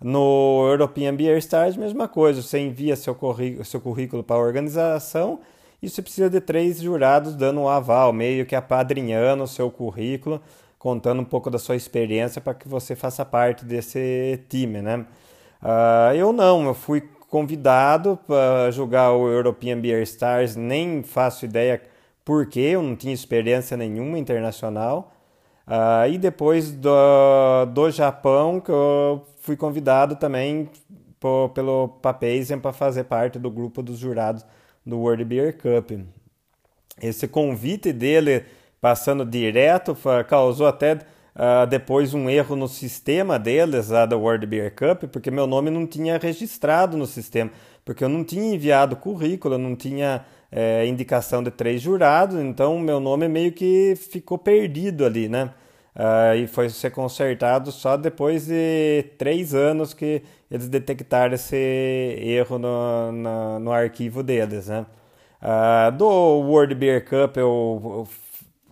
No 0.00 0.66
European 0.68 1.14
Beer 1.14 1.38
Stars, 1.38 1.76
mesma 1.76 2.06
coisa, 2.06 2.42
você 2.42 2.58
envia 2.58 2.94
seu, 2.94 3.16
seu 3.64 3.80
currículo 3.80 4.22
para 4.22 4.36
a 4.36 4.40
organização 4.40 5.40
e 5.82 5.88
você 5.88 6.02
precisa 6.02 6.28
de 6.28 6.40
três 6.40 6.78
jurados 6.78 7.34
dando 7.34 7.60
um 7.60 7.68
aval, 7.68 8.12
meio 8.12 8.44
que 8.44 8.54
apadrinhando 8.54 9.42
o 9.44 9.48
seu 9.48 9.70
currículo, 9.70 10.42
contando 10.78 11.22
um 11.22 11.24
pouco 11.24 11.50
da 11.50 11.58
sua 11.58 11.74
experiência 11.74 12.40
para 12.42 12.54
que 12.54 12.68
você 12.68 12.94
faça 12.94 13.24
parte 13.24 13.64
desse 13.64 14.40
time, 14.48 14.82
né? 14.82 15.06
Uh, 15.62 16.14
eu 16.14 16.32
não, 16.32 16.66
eu 16.66 16.74
fui 16.74 17.00
convidado 17.30 18.18
para 18.26 18.70
jogar 18.70 19.12
o 19.12 19.28
European 19.28 19.80
Beer 19.80 20.02
Stars, 20.02 20.54
nem 20.54 21.02
faço 21.02 21.44
ideia 21.44 21.80
porque 22.28 22.60
eu 22.60 22.82
não 22.82 22.94
tinha 22.94 23.14
experiência 23.14 23.74
nenhuma 23.74 24.18
internacional. 24.18 25.14
Uh, 25.66 26.12
e 26.12 26.18
depois 26.18 26.70
do, 26.70 27.64
do 27.72 27.90
Japão, 27.90 28.60
que 28.60 28.70
eu 28.70 29.24
fui 29.40 29.56
convidado 29.56 30.14
também 30.14 30.68
por, 31.18 31.48
pelo 31.54 31.88
Papazian 31.88 32.58
para 32.58 32.74
fazer 32.74 33.04
parte 33.04 33.38
do 33.38 33.50
grupo 33.50 33.82
dos 33.82 33.98
jurados 33.98 34.44
do 34.84 34.98
World 34.98 35.24
Beer 35.24 35.56
Cup. 35.56 35.90
Esse 37.00 37.26
convite 37.26 37.94
dele, 37.94 38.44
passando 38.78 39.24
direto, 39.24 39.96
causou 40.28 40.66
até 40.66 40.98
uh, 41.38 41.66
depois 41.66 42.12
um 42.12 42.28
erro 42.28 42.56
no 42.56 42.68
sistema 42.68 43.38
deles, 43.38 43.88
lá 43.88 44.04
do 44.04 44.18
World 44.18 44.44
Beer 44.46 44.74
Cup, 44.74 45.04
porque 45.10 45.30
meu 45.30 45.46
nome 45.46 45.70
não 45.70 45.86
tinha 45.86 46.18
registrado 46.18 46.96
no 46.96 47.06
sistema, 47.06 47.50
porque 47.84 48.02
eu 48.02 48.08
não 48.08 48.24
tinha 48.24 48.54
enviado 48.54 48.96
currículo, 48.96 49.54
eu 49.54 49.58
não 49.58 49.76
tinha 49.76 50.24
é, 50.50 50.86
indicação 50.86 51.42
de 51.42 51.50
três 51.50 51.80
jurados, 51.80 52.38
então 52.40 52.78
meu 52.78 53.00
nome 53.00 53.28
meio 53.28 53.52
que 53.52 53.94
ficou 53.96 54.36
perdido 54.38 55.04
ali, 55.06 55.28
né? 55.28 55.50
Uh, 55.96 56.36
e 56.36 56.46
foi 56.46 56.68
ser 56.70 56.90
consertado 56.90 57.72
só 57.72 57.96
depois 57.96 58.46
de 58.46 59.02
três 59.18 59.52
anos 59.52 59.92
que 59.92 60.22
eles 60.48 60.68
detectaram 60.68 61.34
esse 61.34 61.56
erro 61.56 62.56
no, 62.56 63.10
no, 63.10 63.58
no 63.58 63.72
arquivo 63.72 64.22
deles, 64.22 64.68
né? 64.68 64.86
Uh, 65.42 65.90
do 65.92 66.06
World 66.06 66.74
Beer 66.74 67.04
Cup 67.04 67.36
eu, 67.36 67.80
eu, 67.84 68.08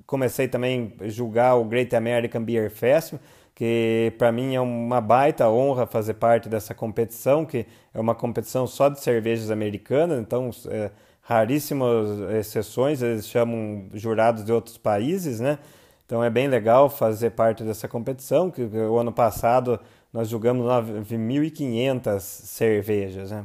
comecei 0.07 0.49
também 0.49 0.93
a 1.01 1.09
julgar 1.09 1.57
o 1.57 1.65
Great 1.65 1.95
American 1.95 2.43
Beer 2.43 2.71
Festival, 2.71 3.21
que 3.55 4.13
para 4.19 4.31
mim 4.31 4.55
é 4.55 4.61
uma 4.61 5.01
baita 5.01 5.49
honra 5.49 5.87
fazer 5.87 6.15
parte 6.15 6.49
dessa 6.49 6.75
competição, 6.75 7.45
que 7.45 7.67
é 7.93 8.01
uma 8.01 8.15
competição 8.15 8.67
só 8.67 8.89
de 8.89 9.01
cervejas 9.01 9.51
americanas, 9.51 10.21
então... 10.21 10.51
É, 10.69 10.91
raríssimas 11.27 12.21
exceções, 12.39 13.03
eles 13.03 13.27
chamam 13.27 13.87
jurados 13.93 14.45
de 14.45 14.53
outros 14.53 14.79
países, 14.79 15.41
né? 15.41 15.59
Então 16.07 16.23
é 16.23 16.31
bem 16.31 16.47
legal 16.47 16.89
fazer 16.89 17.31
parte 17.31 17.65
dessa 17.65 17.89
competição, 17.89 18.49
que 18.49 18.63
o 18.63 18.97
ano 18.97 19.13
passado 19.13 19.81
nós 20.13 20.29
julgamos 20.29 20.65
9.500 20.65 22.21
cervejas, 22.21 23.33
né? 23.33 23.45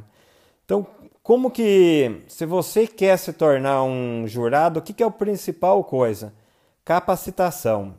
Então, 0.64 0.86
como 1.24 1.50
que, 1.50 2.22
se 2.28 2.46
você 2.46 2.86
quer 2.86 3.18
se 3.18 3.32
tornar 3.32 3.82
um 3.82 4.28
jurado, 4.28 4.78
o 4.78 4.82
que, 4.82 4.92
que 4.92 5.02
é 5.02 5.06
a 5.06 5.10
principal 5.10 5.82
coisa? 5.82 6.32
Capacitação. 6.84 7.94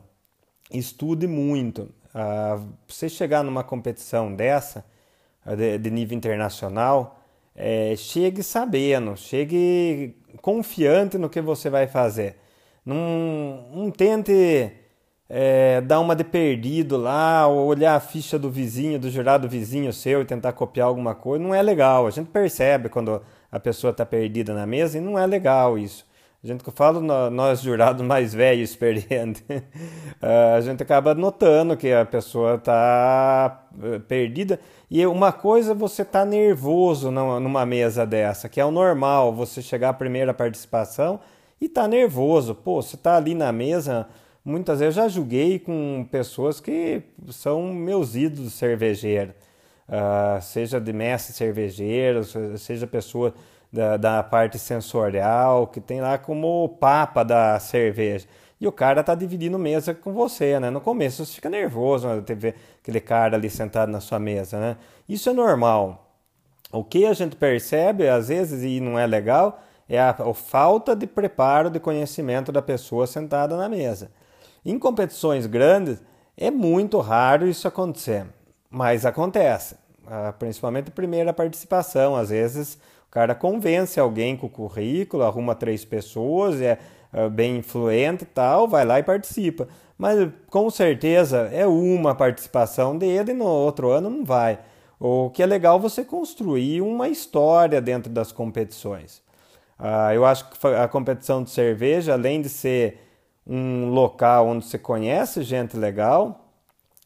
Estude 0.70 1.26
muito. 1.26 1.88
Ah, 2.14 2.60
você 2.86 3.08
chegar 3.08 3.42
numa 3.42 3.64
competição 3.64 4.34
dessa, 4.34 4.84
de, 5.56 5.78
de 5.78 5.90
nível 5.90 6.16
internacional, 6.16 7.20
é, 7.56 7.94
chegue 7.96 8.42
sabendo, 8.42 9.16
chegue 9.16 10.16
confiante 10.40 11.18
no 11.18 11.28
que 11.30 11.40
você 11.40 11.70
vai 11.70 11.86
fazer. 11.86 12.36
Não, 12.84 13.68
não 13.72 13.90
tente 13.90 14.72
é, 15.28 15.80
dar 15.80 16.00
uma 16.00 16.14
de 16.14 16.24
perdido 16.24 16.96
lá, 16.96 17.46
ou 17.46 17.66
olhar 17.66 17.94
a 17.94 18.00
ficha 18.00 18.38
do 18.38 18.50
vizinho, 18.50 18.98
do 18.98 19.10
jurado 19.10 19.48
vizinho 19.48 19.92
seu 19.92 20.22
e 20.22 20.24
tentar 20.24 20.52
copiar 20.52 20.88
alguma 20.88 21.14
coisa. 21.14 21.42
Não 21.42 21.54
é 21.54 21.62
legal. 21.62 22.06
A 22.06 22.10
gente 22.10 22.28
percebe 22.30 22.88
quando 22.88 23.22
a 23.50 23.60
pessoa 23.60 23.90
está 23.90 24.04
perdida 24.04 24.52
na 24.54 24.66
mesa 24.66 24.98
e 24.98 25.00
não 25.00 25.18
é 25.18 25.26
legal 25.26 25.78
isso. 25.78 26.06
A 26.44 26.46
gente 26.46 26.62
que 26.62 26.68
eu 26.68 26.74
falo, 26.74 27.00
nós 27.30 27.62
jurados 27.62 28.04
mais 28.06 28.34
velhos, 28.34 28.68
experientes, 28.68 29.42
a 30.20 30.60
gente 30.60 30.82
acaba 30.82 31.14
notando 31.14 31.74
que 31.74 31.90
a 31.90 32.04
pessoa 32.04 32.56
está 32.56 33.66
eh, 33.82 33.98
perdida. 34.00 34.60
E 34.90 35.06
uma 35.06 35.32
coisa 35.32 35.72
você 35.72 36.04
tá 36.04 36.22
nervoso 36.22 37.10
numa 37.10 37.64
mesa 37.64 38.04
dessa, 38.04 38.46
que 38.46 38.60
é 38.60 38.64
o 38.64 38.70
normal, 38.70 39.32
você 39.32 39.62
chegar 39.62 39.88
à 39.88 39.94
primeira 39.94 40.34
participação 40.34 41.18
e 41.58 41.66
tá 41.66 41.88
nervoso. 41.88 42.54
Pô, 42.54 42.82
você 42.82 42.98
tá 42.98 43.16
ali 43.16 43.34
na 43.34 43.50
mesa, 43.50 44.06
muitas 44.44 44.80
vezes 44.80 44.98
eu 44.98 45.02
já 45.04 45.08
julguei 45.08 45.58
com 45.58 46.06
pessoas 46.10 46.60
que 46.60 47.04
são 47.30 47.72
meus 47.72 48.14
ídolos 48.14 48.52
cervejeiros, 48.52 49.34
uh, 49.88 50.42
seja 50.42 50.78
de 50.78 50.92
mestre 50.92 51.32
cervejeiro, 51.32 52.22
seja 52.58 52.86
pessoa 52.86 53.32
da, 53.74 53.96
da 53.96 54.22
parte 54.22 54.56
sensorial, 54.56 55.66
que 55.66 55.80
tem 55.80 56.00
lá 56.00 56.16
como 56.16 56.68
papa 56.80 57.24
da 57.24 57.58
cerveja. 57.58 58.26
E 58.60 58.68
o 58.68 58.72
cara 58.72 59.02
tá 59.02 59.16
dividindo 59.16 59.58
mesa 59.58 59.92
com 59.92 60.12
você, 60.12 60.60
né? 60.60 60.70
No 60.70 60.80
começo 60.80 61.26
você 61.26 61.34
fica 61.34 61.50
nervoso, 61.50 62.06
né? 62.06 62.20
Ter 62.20 62.54
aquele 62.80 63.00
cara 63.00 63.36
ali 63.36 63.50
sentado 63.50 63.90
na 63.90 64.00
sua 64.00 64.20
mesa, 64.20 64.60
né? 64.60 64.76
Isso 65.08 65.28
é 65.28 65.32
normal. 65.32 66.08
O 66.70 66.84
que 66.84 67.04
a 67.04 67.12
gente 67.12 67.34
percebe, 67.34 68.08
às 68.08 68.28
vezes, 68.28 68.62
e 68.62 68.80
não 68.80 68.96
é 68.96 69.06
legal, 69.06 69.60
é 69.88 70.00
a, 70.00 70.10
a 70.10 70.34
falta 70.34 70.94
de 70.94 71.06
preparo, 71.06 71.68
de 71.68 71.80
conhecimento 71.80 72.52
da 72.52 72.62
pessoa 72.62 73.08
sentada 73.08 73.56
na 73.56 73.68
mesa. 73.68 74.10
Em 74.64 74.78
competições 74.78 75.46
grandes, 75.46 76.00
é 76.36 76.50
muito 76.50 76.98
raro 77.00 77.46
isso 77.46 77.66
acontecer, 77.66 78.24
mas 78.70 79.04
acontece, 79.04 79.76
ah, 80.06 80.32
principalmente 80.38 80.90
primeira 80.90 81.32
participação. 81.32 82.16
Às 82.16 82.30
vezes 82.30 82.78
cara 83.14 83.34
convence 83.34 83.98
alguém 84.00 84.36
com 84.36 84.48
o 84.48 84.50
currículo, 84.50 85.22
arruma 85.22 85.54
três 85.54 85.84
pessoas, 85.84 86.60
é, 86.60 86.78
é 87.12 87.28
bem 87.28 87.58
influente 87.58 88.24
tal, 88.24 88.66
vai 88.66 88.84
lá 88.84 88.98
e 88.98 89.04
participa. 89.04 89.68
Mas 89.96 90.28
com 90.50 90.68
certeza 90.68 91.48
é 91.52 91.64
uma 91.64 92.14
participação 92.14 92.98
dele 92.98 93.30
e 93.30 93.34
no 93.34 93.46
outro 93.46 93.90
ano 93.90 94.10
não 94.10 94.24
vai. 94.24 94.58
O 94.98 95.30
que 95.30 95.42
é 95.42 95.46
legal 95.46 95.78
você 95.78 96.04
construir 96.04 96.82
uma 96.82 97.08
história 97.08 97.80
dentro 97.80 98.10
das 98.10 98.32
competições. 98.32 99.22
Ah, 99.78 100.12
eu 100.12 100.24
acho 100.24 100.50
que 100.50 100.66
a 100.66 100.88
competição 100.88 101.42
de 101.42 101.50
cerveja, 101.50 102.14
além 102.14 102.40
de 102.40 102.48
ser 102.48 103.00
um 103.46 103.90
local 103.90 104.48
onde 104.48 104.64
você 104.64 104.78
conhece 104.78 105.42
gente 105.42 105.76
legal, 105.76 106.48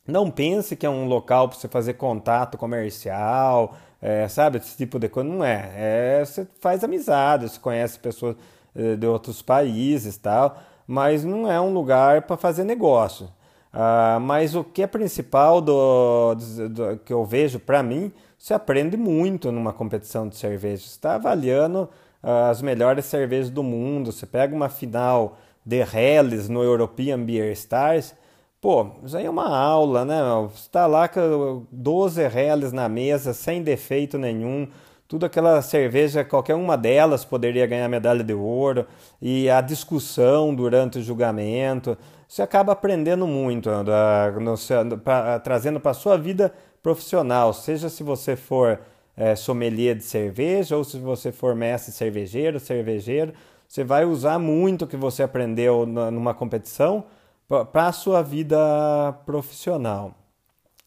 não 0.06 0.30
pense 0.30 0.74
que 0.74 0.86
é 0.86 0.90
um 0.90 1.06
local 1.06 1.48
para 1.48 1.58
você 1.58 1.68
fazer 1.68 1.94
contato 1.94 2.56
comercial, 2.56 3.74
é, 4.00 4.28
sabe? 4.28 4.58
Esse 4.58 4.76
tipo 4.76 4.98
de 4.98 5.08
coisa 5.08 5.28
não 5.28 5.44
é. 5.44 5.72
é. 5.74 6.24
Você 6.24 6.46
faz 6.60 6.84
amizade, 6.84 7.48
você 7.48 7.58
conhece 7.58 7.98
pessoas 7.98 8.36
eh, 8.74 8.96
de 8.96 9.06
outros 9.06 9.42
países 9.42 10.16
tal, 10.16 10.56
mas 10.86 11.24
não 11.24 11.50
é 11.50 11.60
um 11.60 11.72
lugar 11.72 12.22
para 12.22 12.36
fazer 12.36 12.64
negócio. 12.64 13.28
Ah, 13.72 14.18
mas 14.20 14.54
o 14.54 14.64
que 14.64 14.82
é 14.82 14.86
principal 14.86 15.60
do, 15.60 16.34
do, 16.34 16.68
do 16.68 16.98
que 16.98 17.12
eu 17.12 17.24
vejo 17.24 17.58
para 17.58 17.82
mim, 17.82 18.12
você 18.38 18.54
aprende 18.54 18.96
muito 18.96 19.52
numa 19.52 19.72
competição 19.72 20.28
de 20.28 20.36
cerveja. 20.36 20.82
Você 20.82 20.90
está 20.90 21.16
avaliando 21.16 21.88
ah, 22.22 22.50
as 22.50 22.62
melhores 22.62 23.04
cervejas 23.04 23.50
do 23.50 23.62
mundo. 23.62 24.12
Você 24.12 24.26
pega 24.26 24.54
uma 24.54 24.68
final 24.68 25.38
de 25.64 25.80
Helles 25.80 26.48
no 26.48 26.62
European 26.62 27.22
Beer 27.24 27.52
Stars 27.52 28.14
Pô, 28.60 28.90
isso 29.04 29.16
aí 29.16 29.24
é 29.24 29.30
uma 29.30 29.48
aula, 29.56 30.04
né? 30.04 30.16
Está 30.52 30.84
lá 30.86 31.06
com 31.06 31.64
12 31.70 32.26
reais 32.26 32.72
na 32.72 32.88
mesa, 32.88 33.32
sem 33.32 33.62
defeito 33.62 34.18
nenhum, 34.18 34.68
tudo 35.06 35.24
aquela 35.26 35.62
cerveja, 35.62 36.24
qualquer 36.24 36.56
uma 36.56 36.76
delas 36.76 37.24
poderia 37.24 37.66
ganhar 37.68 37.88
medalha 37.88 38.24
de 38.24 38.34
ouro, 38.34 38.84
e 39.22 39.48
a 39.48 39.60
discussão 39.60 40.52
durante 40.52 40.98
o 40.98 41.02
julgamento, 41.02 41.96
você 42.26 42.42
acaba 42.42 42.72
aprendendo 42.72 43.28
muito, 43.28 43.70
trazendo 45.44 45.78
para 45.78 45.92
a 45.92 45.94
sua 45.94 46.18
vida 46.18 46.52
profissional, 46.82 47.52
seja 47.52 47.88
se 47.88 48.02
você 48.02 48.34
for 48.34 48.80
é, 49.16 49.36
sommelier 49.36 49.94
de 49.94 50.04
cerveja 50.04 50.76
ou 50.76 50.82
se 50.82 50.98
você 50.98 51.30
for 51.30 51.54
mestre 51.54 51.92
cervejeiro, 51.92 52.58
cervejeiro, 52.58 53.32
você 53.68 53.84
vai 53.84 54.04
usar 54.04 54.38
muito 54.40 54.84
o 54.84 54.88
que 54.88 54.96
você 54.96 55.22
aprendeu 55.22 55.86
numa 55.86 56.34
competição 56.34 57.04
para 57.48 57.86
a 57.86 57.92
sua 57.92 58.22
vida 58.22 58.58
profissional. 59.24 60.14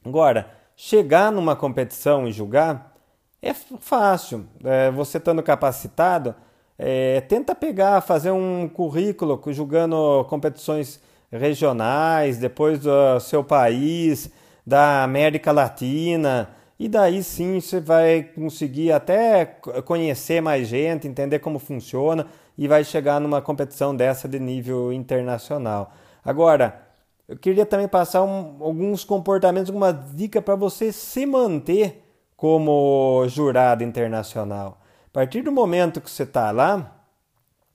Agora, 0.06 0.52
chegar 0.76 1.32
numa 1.32 1.56
competição 1.56 2.28
e 2.28 2.32
julgar 2.32 2.96
é 3.42 3.54
fácil. 3.54 4.46
É, 4.64 4.92
você 4.92 5.18
estando 5.18 5.42
capacitado, 5.42 6.36
é, 6.78 7.22
tenta 7.22 7.56
pegar, 7.56 8.02
fazer 8.02 8.32
um 8.32 8.70
currículo 8.70 9.42
julgando 9.48 10.24
competições 10.30 11.02
regionais, 11.32 12.38
depois 12.38 12.80
do 12.80 13.20
seu 13.20 13.44
país, 13.44 14.30
da 14.66 15.04
América 15.04 15.52
Latina, 15.52 16.50
e 16.78 16.88
daí 16.88 17.24
sim 17.24 17.60
você 17.60 17.80
vai 17.80 18.24
conseguir 18.24 18.92
até 18.92 19.46
conhecer 19.86 20.42
mais 20.42 20.68
gente, 20.68 21.08
entender 21.08 21.40
como 21.40 21.58
funciona 21.58 22.28
e 22.58 22.68
vai 22.68 22.84
chegar 22.84 23.20
numa 23.20 23.42
competição 23.42 23.96
dessa 23.96 24.28
de 24.28 24.40
nível 24.40 24.92
internacional. 24.92 25.94
Agora, 26.24 26.88
eu 27.28 27.38
queria 27.38 27.66
também 27.66 27.88
passar 27.88 28.24
um, 28.24 28.58
alguns 28.62 29.04
comportamentos, 29.04 29.70
alguma 29.70 29.94
dica 29.94 30.42
para 30.42 30.56
você 30.56 30.92
se 30.92 31.26
manter 31.26 32.04
como 32.36 33.26
jurado 33.28 33.84
internacional. 33.84 34.82
A 35.08 35.14
partir 35.14 35.42
do 35.42 35.52
momento 35.52 36.02
que 36.02 36.10
você 36.10 36.24
está 36.24 36.52
lá, 36.52 37.04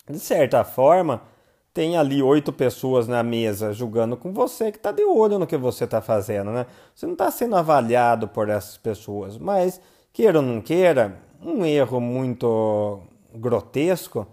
de 0.08 0.18
certa 0.18 0.64
forma, 0.64 1.22
tem 1.72 1.96
ali 1.96 2.22
oito 2.22 2.52
pessoas 2.52 3.06
na 3.06 3.22
mesa 3.22 3.72
julgando 3.72 4.16
com 4.16 4.32
você 4.32 4.72
que 4.72 4.78
está 4.78 4.90
de 4.90 5.04
olho 5.04 5.38
no 5.38 5.46
que 5.46 5.56
você 5.56 5.84
está 5.84 6.00
fazendo, 6.00 6.50
né? 6.50 6.66
Você 6.94 7.06
não 7.06 7.12
está 7.12 7.30
sendo 7.30 7.56
avaliado 7.56 8.28
por 8.28 8.48
essas 8.48 8.78
pessoas, 8.78 9.36
mas 9.36 9.80
queira 10.12 10.38
ou 10.38 10.44
não 10.44 10.60
queira, 10.60 11.18
um 11.42 11.64
erro 11.64 12.00
muito 12.00 13.00
grotesco 13.34 14.26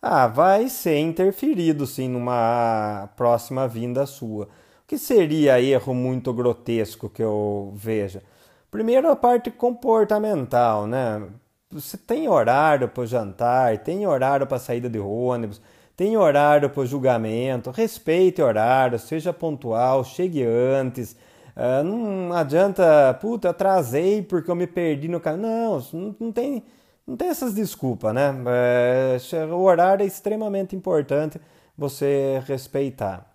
ah, 0.00 0.26
vai 0.28 0.68
ser 0.68 0.98
interferido 0.98 1.86
sim 1.86 2.08
numa 2.08 3.08
próxima 3.16 3.66
vinda 3.66 4.06
sua. 4.06 4.44
O 4.46 4.48
que 4.86 4.96
seria 4.96 5.60
erro 5.60 5.94
muito 5.94 6.32
grotesco 6.32 7.08
que 7.08 7.22
eu 7.22 7.72
veja? 7.74 8.22
Primeiro 8.70 9.10
a 9.10 9.16
parte 9.16 9.50
comportamental, 9.50 10.86
né? 10.86 11.22
Você 11.70 11.96
tem 11.98 12.28
horário 12.28 12.88
para 12.88 13.04
jantar, 13.06 13.78
tem 13.78 14.06
horário 14.06 14.46
para 14.46 14.58
saída 14.58 14.88
de 14.88 14.98
ônibus, 14.98 15.60
tem 15.96 16.16
horário 16.16 16.70
para 16.70 16.84
julgamento, 16.84 17.70
respeite 17.70 18.40
horário, 18.40 18.98
seja 18.98 19.32
pontual, 19.32 20.04
chegue 20.04 20.44
antes. 20.44 21.16
Uh, 21.56 21.82
não 21.82 22.32
adianta, 22.32 23.12
puta, 23.20 23.50
atrasei 23.50 24.22
porque 24.22 24.50
eu 24.50 24.54
me 24.54 24.66
perdi 24.66 25.08
no 25.08 25.20
caminho. 25.20 25.82
Não, 25.92 26.16
não 26.20 26.32
tem 26.32 26.62
não 27.08 27.16
tem 27.16 27.28
essas 27.28 27.54
desculpas, 27.54 28.12
né? 28.12 28.34
É, 28.46 29.46
o 29.46 29.60
horário 29.62 30.02
é 30.02 30.06
extremamente 30.06 30.76
importante 30.76 31.40
você 31.76 32.42
respeitar. 32.46 33.26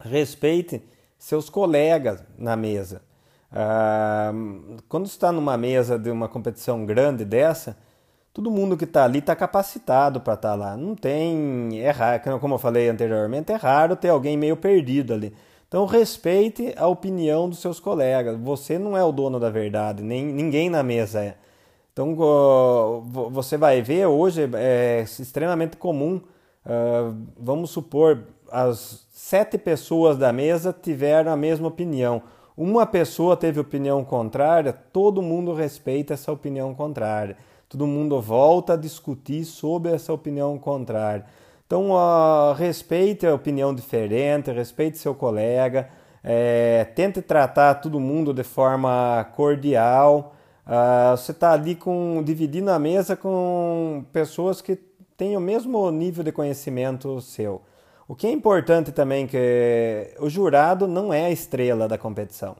Respeite 0.00 0.82
seus 1.18 1.50
colegas 1.50 2.24
na 2.38 2.56
mesa. 2.56 3.02
Ah, 3.52 4.32
quando 4.88 5.04
está 5.04 5.30
numa 5.30 5.54
mesa 5.58 5.98
de 5.98 6.10
uma 6.10 6.28
competição 6.28 6.86
grande 6.86 7.26
dessa, 7.26 7.76
todo 8.32 8.50
mundo 8.50 8.74
que 8.74 8.84
está 8.84 9.04
ali 9.04 9.18
está 9.18 9.36
capacitado 9.36 10.22
para 10.22 10.32
estar 10.32 10.50
tá 10.52 10.54
lá. 10.54 10.74
Não 10.74 10.94
tem. 10.94 11.78
É 11.80 11.90
raro, 11.90 12.40
como 12.40 12.54
eu 12.54 12.58
falei 12.58 12.88
anteriormente, 12.88 13.52
é 13.52 13.56
raro 13.56 13.96
ter 13.96 14.08
alguém 14.08 14.38
meio 14.38 14.56
perdido 14.56 15.12
ali. 15.12 15.36
Então 15.68 15.84
respeite 15.84 16.72
a 16.74 16.86
opinião 16.86 17.50
dos 17.50 17.58
seus 17.58 17.78
colegas. 17.78 18.38
Você 18.40 18.78
não 18.78 18.96
é 18.96 19.04
o 19.04 19.12
dono 19.12 19.38
da 19.38 19.50
verdade, 19.50 20.02
nem 20.02 20.24
ninguém 20.24 20.70
na 20.70 20.82
mesa 20.82 21.22
é. 21.22 21.36
Então 21.94 22.12
você 23.30 23.56
vai 23.56 23.80
ver 23.80 24.06
hoje 24.06 24.50
é 24.54 25.02
extremamente 25.02 25.76
comum. 25.76 26.20
Uh, 26.66 27.14
vamos 27.38 27.70
supor 27.70 28.24
as 28.50 29.06
sete 29.12 29.56
pessoas 29.56 30.18
da 30.18 30.32
mesa 30.32 30.72
tiveram 30.72 31.30
a 31.30 31.36
mesma 31.36 31.68
opinião. 31.68 32.20
Uma 32.56 32.84
pessoa 32.84 33.36
teve 33.36 33.60
opinião 33.60 34.04
contrária, 34.04 34.72
todo 34.72 35.22
mundo 35.22 35.54
respeita 35.54 36.14
essa 36.14 36.32
opinião 36.32 36.74
contrária. 36.74 37.36
Todo 37.68 37.86
mundo 37.86 38.20
volta 38.20 38.72
a 38.72 38.76
discutir 38.76 39.44
sobre 39.44 39.92
essa 39.92 40.12
opinião 40.12 40.58
contrária. 40.58 41.24
Então, 41.64 41.92
uh, 41.92 42.52
respeite 42.54 43.24
a 43.24 43.34
opinião 43.34 43.72
diferente, 43.72 44.50
respeite 44.50 44.98
seu 44.98 45.14
colega, 45.14 45.88
é, 46.22 46.84
tente 46.94 47.22
tratar 47.22 47.74
todo 47.76 48.00
mundo 48.00 48.34
de 48.34 48.42
forma 48.42 49.24
cordial. 49.36 50.33
Uh, 50.66 51.16
você 51.16 51.32
está 51.32 51.52
ali 51.52 51.74
com, 51.74 52.22
dividindo 52.24 52.70
a 52.70 52.78
mesa 52.78 53.16
com 53.16 54.04
pessoas 54.12 54.62
que 54.62 54.76
têm 55.16 55.36
o 55.36 55.40
mesmo 55.40 55.90
nível 55.90 56.24
de 56.24 56.32
conhecimento 56.32 57.20
seu. 57.20 57.62
O 58.08 58.14
que 58.14 58.26
é 58.26 58.30
importante 58.30 58.92
também 58.92 59.26
que 59.26 60.14
o 60.18 60.28
jurado 60.28 60.86
não 60.86 61.12
é 61.12 61.26
a 61.26 61.30
estrela 61.30 61.88
da 61.88 61.96
competição. 61.96 62.56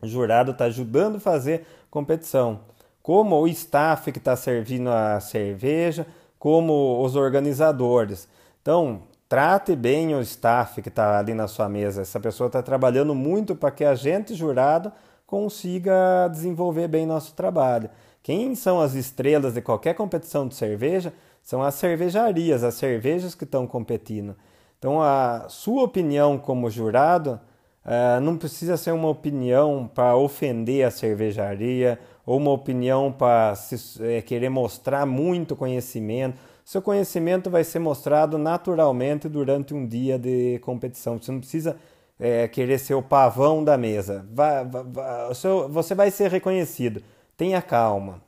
O 0.00 0.06
jurado 0.06 0.52
está 0.52 0.64
ajudando 0.64 1.16
a 1.16 1.20
fazer 1.20 1.66
competição, 1.90 2.60
como 3.02 3.38
o 3.40 3.46
staff 3.48 4.10
que 4.10 4.18
está 4.18 4.34
servindo 4.34 4.90
a 4.90 5.20
cerveja, 5.20 6.06
como 6.38 7.02
os 7.04 7.14
organizadores. 7.14 8.28
Então, 8.60 9.02
trate 9.28 9.76
bem 9.76 10.14
o 10.14 10.20
staff 10.20 10.82
que 10.82 10.88
está 10.88 11.18
ali 11.18 11.34
na 11.34 11.46
sua 11.46 11.68
mesa. 11.68 12.02
Essa 12.02 12.18
pessoa 12.18 12.48
está 12.48 12.62
trabalhando 12.62 13.14
muito 13.14 13.54
para 13.54 13.70
que 13.70 13.84
a 13.84 13.94
gente, 13.94 14.34
jurado, 14.34 14.90
consiga 15.32 16.28
desenvolver 16.28 16.86
bem 16.88 17.06
nosso 17.06 17.32
trabalho. 17.32 17.88
Quem 18.22 18.54
são 18.54 18.82
as 18.82 18.92
estrelas 18.92 19.54
de 19.54 19.62
qualquer 19.62 19.94
competição 19.94 20.46
de 20.46 20.54
cerveja? 20.54 21.10
São 21.42 21.62
as 21.62 21.74
cervejarias, 21.74 22.62
as 22.62 22.74
cervejas 22.74 23.34
que 23.34 23.44
estão 23.44 23.66
competindo. 23.66 24.36
Então, 24.78 25.00
a 25.00 25.46
sua 25.48 25.84
opinião 25.84 26.36
como 26.36 26.68
jurado 26.68 27.40
uh, 27.82 28.20
não 28.20 28.36
precisa 28.36 28.76
ser 28.76 28.92
uma 28.92 29.08
opinião 29.08 29.90
para 29.94 30.14
ofender 30.14 30.86
a 30.86 30.90
cervejaria 30.90 31.98
ou 32.26 32.36
uma 32.36 32.50
opinião 32.50 33.10
para 33.10 33.54
é, 34.00 34.20
querer 34.20 34.50
mostrar 34.50 35.06
muito 35.06 35.56
conhecimento. 35.56 36.38
Seu 36.62 36.82
conhecimento 36.82 37.48
vai 37.48 37.64
ser 37.64 37.78
mostrado 37.78 38.36
naturalmente 38.36 39.30
durante 39.30 39.72
um 39.72 39.86
dia 39.86 40.18
de 40.18 40.58
competição. 40.58 41.18
Você 41.18 41.32
não 41.32 41.40
precisa 41.40 41.74
é, 42.22 42.46
querer 42.46 42.78
ser 42.78 42.94
o 42.94 43.02
pavão 43.02 43.64
da 43.64 43.76
mesa. 43.76 44.24
Vai, 44.32 44.64
vai, 44.64 45.34
seu, 45.34 45.68
você 45.68 45.92
vai 45.92 46.08
ser 46.08 46.30
reconhecido. 46.30 47.02
Tenha 47.36 47.60
calma. 47.60 48.22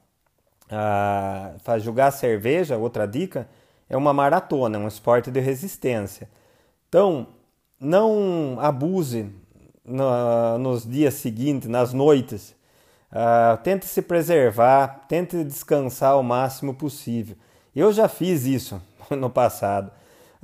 Ah, 0.69 1.55
jogar 1.79 2.11
cerveja, 2.11 2.77
outra 2.77 3.07
dica, 3.07 3.49
é 3.89 3.97
uma 3.97 4.13
maratona, 4.13 4.81
um 4.81 4.89
esporte 4.89 5.31
de 5.31 5.39
resistência. 5.39 6.29
Então, 6.89 7.29
não 7.79 8.57
abuse 8.59 9.31
no, 9.85 10.59
nos 10.59 10.85
dias 10.85 11.15
seguintes, 11.15 11.69
nas 11.69 11.93
noites. 11.93 12.57
Ah, 13.13 13.61
tente 13.63 13.87
se 13.87 14.03
preservar, 14.03 15.05
tente 15.07 15.45
descansar 15.45 16.19
o 16.19 16.25
máximo 16.25 16.75
possível. 16.75 17.37
Eu 17.77 17.93
já 17.93 18.09
fiz 18.09 18.45
isso 18.45 18.83
no 19.09 19.31
passado. 19.31 19.93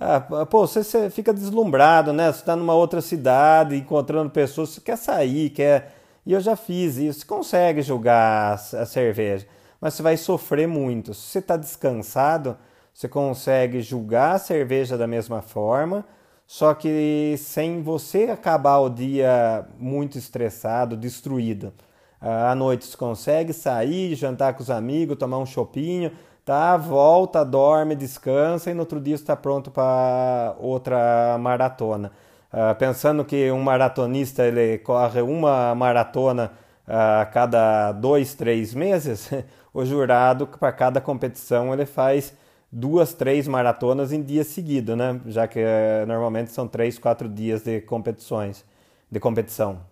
Ah, 0.03 0.19
pô, 0.47 0.67
você, 0.67 0.83
você, 0.83 1.11
fica 1.11 1.31
deslumbrado, 1.31 2.11
né? 2.11 2.33
Você 2.33 2.39
está 2.41 2.57
numa 2.57 2.73
outra 2.75 3.03
cidade, 3.03 3.77
encontrando 3.77 4.31
pessoas, 4.31 4.71
você 4.71 4.81
quer 4.81 4.97
sair, 4.97 5.51
quer. 5.51 5.95
E 6.25 6.33
eu 6.33 6.41
já 6.41 6.57
fiz 6.57 6.97
isso. 6.97 7.21
Você 7.21 7.27
consegue 7.27 7.83
julgar 7.83 8.53
a, 8.53 8.55
a 8.55 8.87
cerveja, 8.87 9.47
mas 9.79 9.93
você 9.93 10.03
vai 10.03 10.17
sofrer 10.17 10.67
muito. 10.67 11.13
Se 11.13 11.21
você 11.33 11.39
está 11.41 11.55
descansado, 11.55 12.57
você 12.95 13.09
consegue 13.09 13.83
julgar 13.83 14.37
a 14.37 14.39
cerveja 14.39 14.97
da 14.97 15.07
mesma 15.07 15.43
forma, 15.43 16.07
só 16.47 16.73
que 16.73 17.35
sem 17.37 17.83
você 17.83 18.25
acabar 18.25 18.79
o 18.79 18.89
dia 18.89 19.67
muito 19.79 20.17
estressado, 20.17 20.97
destruído. 20.97 21.75
Ah, 22.19 22.53
à 22.53 22.55
noite 22.55 22.87
você 22.87 22.97
consegue 22.97 23.53
sair, 23.53 24.15
jantar 24.15 24.55
com 24.55 24.63
os 24.63 24.71
amigos, 24.71 25.19
tomar 25.19 25.39
um 25.39 25.47
chopinho 25.47 26.11
tá? 26.51 26.77
Volta, 26.77 27.45
dorme, 27.45 27.95
descansa 27.95 28.73
e 28.73 28.75
no 28.75 28.81
outro 28.81 29.01
dia 29.01 29.15
está 29.15 29.37
pronto 29.37 29.71
para 29.71 30.57
outra 30.59 31.39
maratona. 31.39 32.11
Uh, 32.53 32.75
pensando 32.75 33.25
que 33.25 33.53
um 33.53 33.63
maratonista 33.63 34.45
ele 34.45 34.79
corre 34.79 35.23
uma 35.23 35.73
maratona 35.77 36.51
uh, 36.89 37.21
a 37.21 37.27
cada 37.27 37.93
dois, 37.93 38.35
três 38.35 38.75
meses, 38.75 39.31
o 39.73 39.85
jurado 39.85 40.45
para 40.49 40.73
cada 40.73 41.01
competição 41.01 41.73
ele 41.73 41.87
faz 41.87 42.37
duas, 42.73 43.15
três 43.15 43.47
maratonas 43.47 44.13
em 44.13 44.21
dia 44.21 44.43
seguido, 44.43 44.97
né? 44.97 45.21
Já 45.27 45.47
que 45.47 45.61
uh, 45.61 46.05
normalmente 46.05 46.51
são 46.51 46.67
três, 46.67 46.99
quatro 46.99 47.29
dias 47.29 47.63
de 47.63 47.81
competições, 47.83 48.65
de 49.09 49.21
competição. 49.21 49.83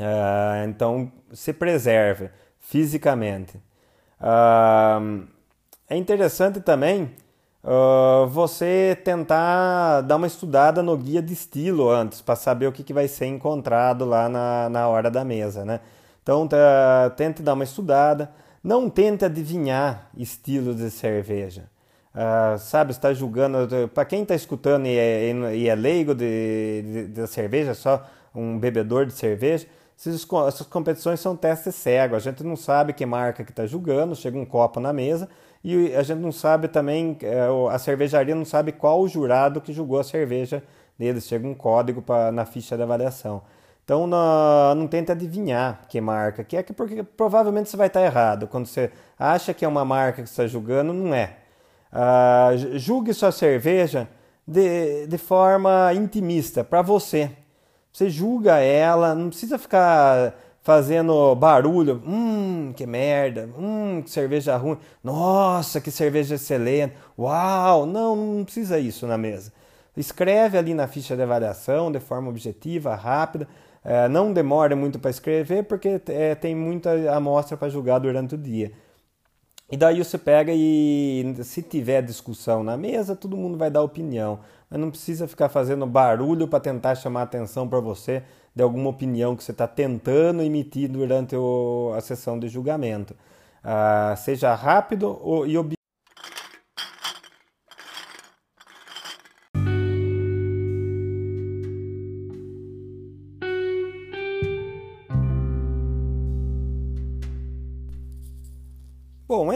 Uh, 0.00 0.64
então 0.66 1.12
se 1.34 1.52
preserve 1.52 2.30
fisicamente. 2.58 3.60
Uh, 4.18 5.30
é 5.88 5.96
interessante 5.96 6.60
também 6.60 7.10
uh, 7.62 8.26
você 8.28 8.98
tentar 9.04 10.02
dar 10.02 10.16
uma 10.16 10.26
estudada 10.26 10.82
no 10.82 10.96
guia 10.96 11.22
de 11.22 11.32
estilo 11.32 11.88
antes, 11.90 12.20
para 12.20 12.36
saber 12.36 12.66
o 12.66 12.72
que, 12.72 12.82
que 12.82 12.92
vai 12.92 13.08
ser 13.08 13.26
encontrado 13.26 14.04
lá 14.04 14.28
na, 14.28 14.68
na 14.68 14.88
hora 14.88 15.10
da 15.10 15.24
mesa, 15.24 15.64
né? 15.64 15.80
Então, 16.22 16.46
tá, 16.46 17.12
tente 17.16 17.42
dar 17.42 17.54
uma 17.54 17.64
estudada. 17.64 18.30
Não 18.62 18.88
tente 18.88 19.24
adivinhar 19.24 20.08
estilos 20.16 20.76
de 20.76 20.88
cerveja. 20.90 21.64
Uh, 22.14 22.56
sabe, 22.58 22.92
está 22.92 23.12
julgando. 23.12 23.88
Para 23.88 24.04
quem 24.04 24.22
está 24.22 24.34
escutando 24.34 24.86
e 24.86 24.96
é, 24.96 25.32
e 25.54 25.68
é 25.68 25.74
leigo 25.74 26.14
de, 26.14 26.82
de, 26.82 27.08
de, 27.08 27.26
cerveja, 27.26 27.74
só 27.74 28.06
um 28.32 28.56
bebedor 28.56 29.06
de 29.06 29.14
cerveja, 29.14 29.66
essas, 29.98 30.24
essas 30.46 30.66
competições 30.68 31.18
são 31.18 31.34
testes 31.34 31.74
cegos. 31.74 32.18
A 32.18 32.20
gente 32.20 32.44
não 32.44 32.54
sabe 32.54 32.92
que 32.92 33.04
marca 33.04 33.42
que 33.42 33.50
está 33.50 33.66
julgando. 33.66 34.14
Chega 34.14 34.38
um 34.38 34.44
copo 34.44 34.78
na 34.78 34.92
mesa 34.92 35.28
e 35.64 35.94
a 35.94 36.02
gente 36.02 36.18
não 36.18 36.32
sabe 36.32 36.68
também, 36.68 37.16
é, 37.22 37.46
a 37.70 37.78
cervejaria 37.78 38.34
não 38.34 38.44
sabe 38.44 38.72
qual 38.72 39.00
o 39.00 39.08
jurado 39.08 39.60
que 39.60 39.72
julgou 39.72 40.00
a 40.00 40.04
cerveja 40.04 40.62
deles. 40.98 41.26
Chega 41.26 41.46
um 41.46 41.54
código 41.54 42.02
pra, 42.02 42.32
na 42.32 42.44
ficha 42.44 42.76
de 42.76 42.82
avaliação. 42.82 43.42
Então 43.84 44.06
não, 44.06 44.74
não 44.74 44.86
tente 44.86 45.10
adivinhar 45.10 45.82
que 45.88 46.00
marca 46.00 46.44
que 46.44 46.56
é, 46.56 46.62
porque 46.62 47.02
provavelmente 47.02 47.68
você 47.68 47.76
vai 47.76 47.88
estar 47.88 48.02
errado. 48.02 48.46
Quando 48.46 48.66
você 48.66 48.90
acha 49.18 49.54
que 49.54 49.64
é 49.64 49.68
uma 49.68 49.84
marca 49.84 50.22
que 50.22 50.28
você 50.28 50.42
está 50.42 50.46
julgando, 50.46 50.92
não 50.92 51.14
é. 51.14 51.36
Ah, 51.92 52.50
julgue 52.74 53.12
sua 53.12 53.30
cerveja 53.32 54.08
de, 54.46 55.06
de 55.06 55.18
forma 55.18 55.92
intimista, 55.94 56.64
para 56.64 56.82
você. 56.82 57.30
Você 57.92 58.08
julga 58.08 58.58
ela, 58.58 59.14
não 59.14 59.28
precisa 59.28 59.58
ficar 59.58 60.34
fazendo 60.62 61.34
barulho. 61.34 62.02
Hum, 62.06 62.72
que 62.74 62.86
merda. 62.86 63.48
Hum, 63.58 64.02
que 64.02 64.10
cerveja 64.10 64.56
ruim. 64.56 64.78
Nossa, 65.02 65.80
que 65.80 65.90
cerveja 65.90 66.36
excelente. 66.36 66.94
Uau! 67.18 67.84
Não, 67.86 68.16
não 68.16 68.44
precisa 68.44 68.78
isso 68.78 69.06
na 69.06 69.18
mesa. 69.18 69.52
Escreve 69.96 70.56
ali 70.56 70.72
na 70.72 70.86
ficha 70.86 71.14
de 71.14 71.22
avaliação 71.22 71.92
de 71.92 72.00
forma 72.00 72.30
objetiva, 72.30 72.94
rápida. 72.94 73.46
É, 73.84 74.08
não 74.08 74.32
demore 74.32 74.74
muito 74.74 74.98
para 74.98 75.10
escrever 75.10 75.64
porque 75.64 76.00
é, 76.08 76.34
tem 76.34 76.54
muita 76.54 76.90
amostra 77.14 77.56
para 77.56 77.68
julgar 77.68 77.98
durante 77.98 78.34
o 78.36 78.38
dia. 78.38 78.72
E 79.72 79.76
daí 79.76 80.04
você 80.04 80.18
pega 80.18 80.52
e 80.54 81.34
se 81.44 81.62
tiver 81.62 82.02
discussão 82.02 82.62
na 82.62 82.76
mesa, 82.76 83.16
todo 83.16 83.38
mundo 83.38 83.56
vai 83.56 83.70
dar 83.70 83.82
opinião. 83.82 84.40
Mas 84.68 84.78
não 84.78 84.90
precisa 84.90 85.26
ficar 85.26 85.48
fazendo 85.48 85.86
barulho 85.86 86.46
para 86.46 86.60
tentar 86.60 86.94
chamar 86.94 87.22
atenção 87.22 87.66
para 87.66 87.80
você 87.80 88.22
de 88.54 88.62
alguma 88.62 88.90
opinião 88.90 89.34
que 89.34 89.42
você 89.42 89.50
está 89.50 89.66
tentando 89.66 90.42
emitir 90.42 90.90
durante 90.90 91.34
o, 91.34 91.90
a 91.96 92.02
sessão 92.02 92.38
de 92.38 92.48
julgamento. 92.48 93.16
Ah, 93.64 94.14
seja 94.18 94.54
rápido 94.54 95.18
e 95.46 95.56
objetivo. 95.56 95.81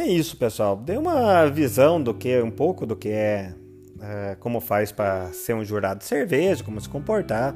É 0.07 0.13
isso, 0.13 0.37
pessoal. 0.37 0.77
Dei 0.77 0.97
uma 0.97 1.47
visão 1.47 2.01
do 2.01 2.15
que 2.15 2.41
um 2.41 2.51
pouco 2.51 2.87
do 2.87 2.95
que 2.95 3.09
é, 3.09 3.53
é 4.01 4.37
como 4.39 4.61
faz 4.61 4.93
para 4.93 5.33
ser 5.33 5.55
um 5.55 5.65
jurado 5.65 5.99
de 5.99 6.05
cerveja, 6.05 6.63
como 6.63 6.81
se 6.81 6.89
comportar. 6.89 7.55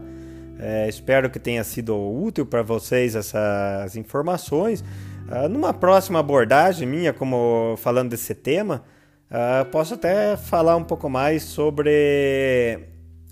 É, 0.59 0.89
espero 0.89 1.31
que 1.31 1.39
tenha 1.39 1.63
sido 1.63 1.97
útil 1.97 2.45
para 2.45 2.63
vocês 2.63 3.15
essas 3.15 3.97
informações. 3.97 4.85
Uh, 5.31 5.49
numa 5.49 5.73
próxima 5.73 6.19
abordagem 6.19 6.89
minha, 6.89 7.13
como 7.13 7.77
falando 7.79 8.11
desse 8.11 8.35
tema, 8.35 8.83
uh, 9.31 9.65
posso 9.71 9.95
até 9.95 10.37
falar 10.37 10.75
um 10.75 10.83
pouco 10.83 11.09
mais 11.09 11.45
sobre 11.45 12.81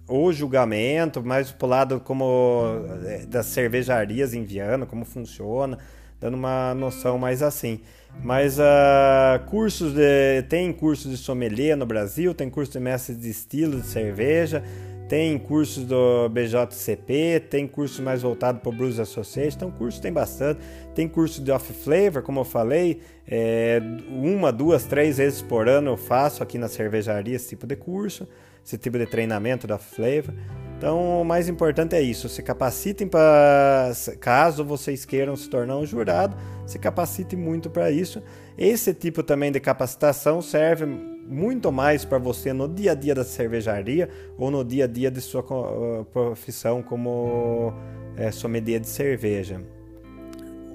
o 0.06 0.32
julgamento, 0.32 1.22
mais 1.22 1.50
pro 1.50 1.66
lado 1.66 2.00
como 2.00 2.62
é, 3.04 3.26
das 3.26 3.46
cervejarias 3.46 4.32
em 4.32 4.44
Viana, 4.44 4.86
como 4.86 5.04
funciona, 5.04 5.76
dando 6.20 6.34
uma 6.34 6.74
noção 6.74 7.18
mais 7.18 7.42
assim. 7.42 7.80
Mas 8.22 8.58
uh, 8.58 9.44
cursos 9.46 9.92
de, 9.94 10.42
tem 10.48 10.72
cursos 10.72 11.10
de 11.10 11.16
sommelier 11.16 11.76
no 11.76 11.86
Brasil, 11.86 12.34
tem 12.34 12.50
curso 12.50 12.72
de 12.72 12.80
mestre 12.80 13.14
de 13.14 13.28
estilo 13.28 13.80
de 13.80 13.86
cerveja 13.86 14.62
tem 15.08 15.38
cursos 15.38 15.86
do 15.86 16.28
BJCP, 16.28 17.40
tem 17.48 17.66
curso 17.66 18.02
mais 18.02 18.20
voltado 18.20 18.60
para 18.60 18.68
o 18.68 18.72
Blues 18.72 18.98
Association, 18.98 19.56
então 19.56 19.70
curso 19.70 20.02
tem 20.02 20.12
bastante. 20.12 20.60
Tem 20.94 21.08
curso 21.08 21.42
de 21.42 21.50
Off 21.50 21.72
Flavor, 21.72 22.22
como 22.22 22.40
eu 22.40 22.44
falei, 22.44 23.00
é, 23.26 23.80
uma, 24.10 24.52
duas, 24.52 24.84
três 24.84 25.16
vezes 25.16 25.40
por 25.40 25.66
ano 25.66 25.92
eu 25.92 25.96
faço 25.96 26.42
aqui 26.42 26.58
na 26.58 26.68
cervejaria 26.68 27.34
esse 27.34 27.48
tipo 27.48 27.66
de 27.66 27.74
curso, 27.74 28.28
esse 28.64 28.76
tipo 28.76 28.98
de 28.98 29.06
treinamento 29.06 29.66
da 29.66 29.76
Off 29.76 29.94
Flavor. 29.94 30.34
Então, 30.78 31.20
o 31.20 31.24
mais 31.24 31.48
importante 31.48 31.96
é 31.96 32.00
isso: 32.00 32.28
se 32.28 32.40
capacitem 32.40 33.08
para, 33.08 33.90
caso 34.20 34.64
vocês 34.64 35.04
queiram 35.04 35.34
se 35.34 35.50
tornar 35.50 35.76
um 35.76 35.84
jurado, 35.84 36.36
se 36.64 36.78
capacitem 36.78 37.36
muito 37.36 37.68
para 37.68 37.90
isso. 37.90 38.22
Esse 38.56 38.94
tipo 38.94 39.24
também 39.24 39.50
de 39.50 39.58
capacitação 39.58 40.40
serve 40.40 40.86
muito 40.86 41.72
mais 41.72 42.04
para 42.04 42.18
você 42.18 42.52
no 42.52 42.68
dia 42.68 42.92
a 42.92 42.94
dia 42.94 43.14
da 43.14 43.24
cervejaria 43.24 44.08
ou 44.38 44.52
no 44.52 44.64
dia 44.64 44.84
a 44.84 44.86
dia 44.86 45.10
de 45.10 45.20
sua 45.20 45.42
uh, 45.42 46.04
profissão 46.12 46.80
como 46.80 47.74
é, 48.16 48.30
sommelier 48.30 48.80
de 48.80 48.88
cerveja. 48.88 49.60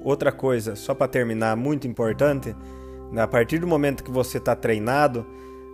Outra 0.03 0.33
coisa, 0.33 0.75
só 0.75 0.93
para 0.93 1.07
terminar, 1.07 1.55
muito 1.55 1.87
importante, 1.87 2.53
a 3.15 3.27
partir 3.27 3.59
do 3.59 3.67
momento 3.67 4.03
que 4.03 4.11
você 4.11 4.37
está 4.37 4.53
treinado, 4.53 5.25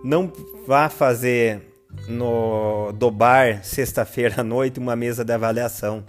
não 0.04 0.32
vá 0.66 0.88
fazer 0.88 1.69
no 2.08 2.92
do 2.92 3.10
bar 3.10 3.60
sexta-feira 3.62 4.40
à 4.40 4.44
noite 4.44 4.78
uma 4.78 4.96
mesa 4.96 5.24
de 5.24 5.32
avaliação. 5.32 6.04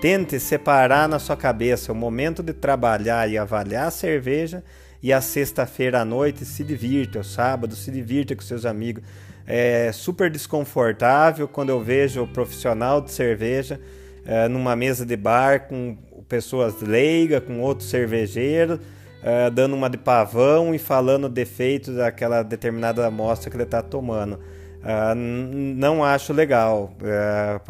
Tente 0.00 0.40
separar 0.40 1.08
na 1.08 1.18
sua 1.18 1.36
cabeça 1.36 1.92
o 1.92 1.94
momento 1.94 2.42
de 2.42 2.52
trabalhar 2.52 3.28
e 3.28 3.36
avaliar 3.36 3.88
a 3.88 3.90
cerveja 3.90 4.64
e 5.02 5.12
a 5.12 5.20
sexta-feira 5.20 6.00
à 6.00 6.04
noite 6.04 6.44
se 6.44 6.64
divirta, 6.64 7.20
o 7.20 7.24
sábado 7.24 7.74
se 7.74 7.90
divirta 7.90 8.34
com 8.34 8.42
seus 8.42 8.64
amigos. 8.64 9.02
É 9.46 9.90
super 9.92 10.30
desconfortável 10.30 11.48
quando 11.48 11.70
eu 11.70 11.82
vejo 11.82 12.22
o 12.22 12.26
profissional 12.26 13.00
de 13.00 13.10
cerveja 13.10 13.80
é, 14.24 14.48
numa 14.48 14.76
mesa 14.76 15.04
de 15.04 15.16
bar 15.16 15.66
com 15.66 15.96
pessoas 16.28 16.80
leigas, 16.80 17.42
com 17.42 17.60
outro 17.60 17.84
cervejeiro, 17.84 18.78
é, 19.22 19.50
dando 19.50 19.74
uma 19.74 19.90
de 19.90 19.98
pavão 19.98 20.74
e 20.74 20.78
falando 20.78 21.28
defeitos 21.28 21.96
daquela 21.96 22.42
determinada 22.42 23.06
amostra 23.06 23.50
que 23.50 23.56
ele 23.56 23.64
está 23.64 23.82
tomando. 23.82 24.38
É, 24.84 25.14
não 25.14 26.04
acho 26.04 26.32
legal. 26.32 26.92
É, 27.02 27.60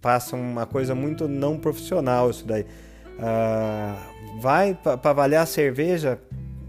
passa 0.00 0.36
uma 0.36 0.66
coisa 0.66 0.94
muito 0.94 1.28
não 1.28 1.58
profissional 1.58 2.30
isso 2.30 2.46
daí. 2.46 2.64
É, 3.18 4.10
vai 4.40 4.74
para 4.74 4.98
avaliar 5.10 5.42
a 5.42 5.46
cerveja, 5.46 6.18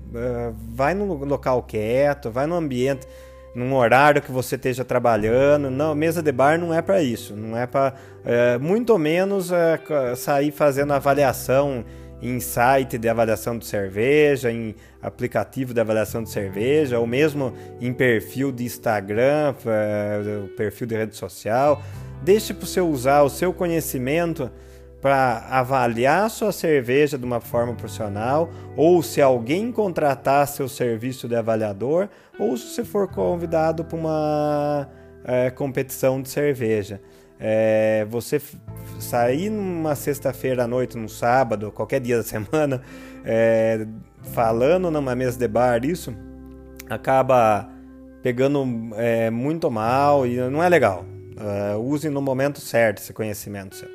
uh, 0.09 0.53
vai 0.73 0.93
num 0.93 1.07
local 1.25 1.63
quieto, 1.63 2.29
vai 2.29 2.45
num 2.45 2.55
ambiente, 2.55 3.07
num 3.55 3.73
horário 3.73 4.21
que 4.21 4.31
você 4.31 4.55
esteja 4.55 4.83
trabalhando. 4.83 5.69
Não, 5.69 5.95
mesa 5.95 6.21
de 6.21 6.31
bar 6.31 6.59
não 6.59 6.73
é 6.73 6.81
para 6.81 7.01
isso, 7.01 7.35
não 7.35 7.57
é 7.57 7.65
para 7.65 7.93
uh, 7.93 8.59
muito 8.59 8.97
menos 8.97 9.51
uh, 9.51 10.15
sair 10.15 10.51
fazendo 10.51 10.93
avaliação 10.93 11.85
em 12.21 12.39
site 12.39 12.97
de 12.97 13.09
avaliação 13.09 13.57
de 13.57 13.65
cerveja, 13.65 14.51
em 14.51 14.75
aplicativo 15.01 15.73
de 15.73 15.79
avaliação 15.79 16.23
de 16.23 16.29
cerveja, 16.29 16.99
ou 16.99 17.07
mesmo 17.07 17.53
em 17.79 17.93
perfil 17.93 18.51
de 18.51 18.63
Instagram, 18.63 19.55
perfil 20.55 20.87
de 20.87 20.95
rede 20.95 21.15
social. 21.15 21.81
Deixe 22.21 22.53
para 22.53 22.65
você 22.65 22.81
usar 22.81 23.23
o 23.23 23.29
seu 23.29 23.51
conhecimento 23.51 24.51
para 25.01 25.47
avaliar 25.49 26.29
sua 26.29 26.51
cerveja 26.51 27.17
de 27.17 27.25
uma 27.25 27.41
forma 27.41 27.73
profissional, 27.73 28.49
ou 28.77 29.01
se 29.01 29.19
alguém 29.19 29.71
contratar 29.71 30.47
seu 30.47 30.69
serviço 30.69 31.27
de 31.27 31.35
avaliador, 31.35 32.07
ou 32.37 32.55
se 32.55 32.67
você 32.67 32.85
for 32.85 33.07
convidado 33.07 33.83
para 33.83 33.97
uma 33.97 34.87
é, 35.23 35.49
competição 35.49 36.21
de 36.21 36.29
cerveja. 36.29 37.01
É, 37.41 38.05
você 38.07 38.39
sair 38.99 39.49
numa 39.49 39.95
sexta-feira 39.95 40.63
à 40.63 40.67
noite, 40.67 40.95
num 40.95 41.07
sábado, 41.07 41.71
qualquer 41.71 41.99
dia 41.99 42.17
da 42.17 42.23
semana, 42.23 42.81
é, 43.25 43.85
falando 44.33 44.91
numa 44.91 45.15
mesa 45.15 45.37
de 45.37 45.47
bar, 45.47 45.83
isso 45.83 46.15
acaba 46.89 47.67
pegando 48.21 48.65
é, 48.95 49.29
muito 49.29 49.71
mal 49.71 50.27
e 50.27 50.37
não 50.37 50.63
é 50.63 50.69
legal. 50.69 51.03
Uh, 51.41 51.79
use 51.79 52.07
no 52.07 52.21
momento 52.21 52.59
certo 52.59 52.99
esse 52.99 53.11
conhecimento 53.13 53.75
seu. 53.75 53.89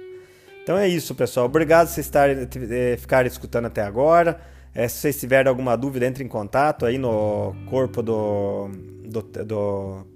Então 0.63 0.77
é 0.77 0.89
isso, 0.89 1.15
pessoal. 1.15 1.47
Obrigado 1.47 1.87
por 1.87 1.95
vocês 1.95 2.11
eh, 2.13 2.97
ficarem 2.97 3.31
escutando 3.31 3.67
até 3.67 3.83
agora. 3.83 4.41
É, 4.75 4.89
se 4.89 4.99
vocês 4.99 5.21
tiverem 5.21 5.49
alguma 5.49 5.77
dúvida, 5.77 6.07
entre 6.07 6.25
em 6.25 6.29
contato 6.29 6.85
aí 6.85 6.99
no 6.99 7.55
corpo 7.71 8.03
do, 8.03 8.69
do, 9.05 9.23
do, 9.23 10.07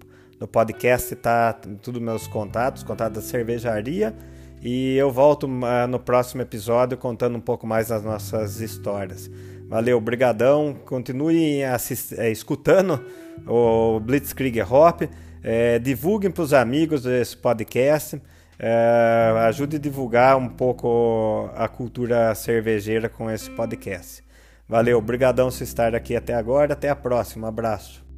do 0.41 0.49
podcast, 0.49 1.15
tá 1.15 1.53
tudo 1.53 2.01
meus 2.01 2.27
contatos, 2.27 2.83
contatos 2.83 3.23
da 3.23 3.29
cervejaria. 3.29 4.13
E 4.61 4.97
eu 4.97 5.13
volto 5.13 5.45
uh, 5.45 5.87
no 5.89 6.01
próximo 6.01 6.43
episódio 6.43 6.99
contando 6.99 7.37
um 7.37 7.41
pouco 7.41 7.67
mais 7.67 7.89
das 7.89 8.03
nossas 8.03 8.61
histórias. 8.61 9.31
Valeu, 9.69 10.01
brigadão. 10.01 10.75
Continue 10.85 11.63
assist, 11.63 12.19
é, 12.19 12.31
escutando 12.31 13.01
o 13.47 14.01
Blitzkrieg 14.01 14.61
Hop. 14.63 15.03
É, 15.43 15.79
divulguem 15.79 16.31
para 16.31 16.43
os 16.43 16.53
amigos 16.53 17.07
esse 17.07 17.37
podcast 17.37 18.21
é, 18.63 19.33
ajude 19.47 19.77
a 19.77 19.79
divulgar 19.79 20.37
um 20.37 20.47
pouco 20.47 21.49
a 21.57 21.67
cultura 21.67 22.35
cervejeira 22.35 23.09
com 23.09 23.31
esse 23.31 23.51
podcast. 23.51 24.23
Valeu, 24.69 24.99
obrigadão 24.99 25.49
por 25.49 25.63
estar 25.63 25.95
aqui 25.95 26.15
até 26.15 26.35
agora, 26.35 26.75
até 26.75 26.91
a 26.91 26.95
próxima, 26.95 27.49
abraço. 27.49 28.10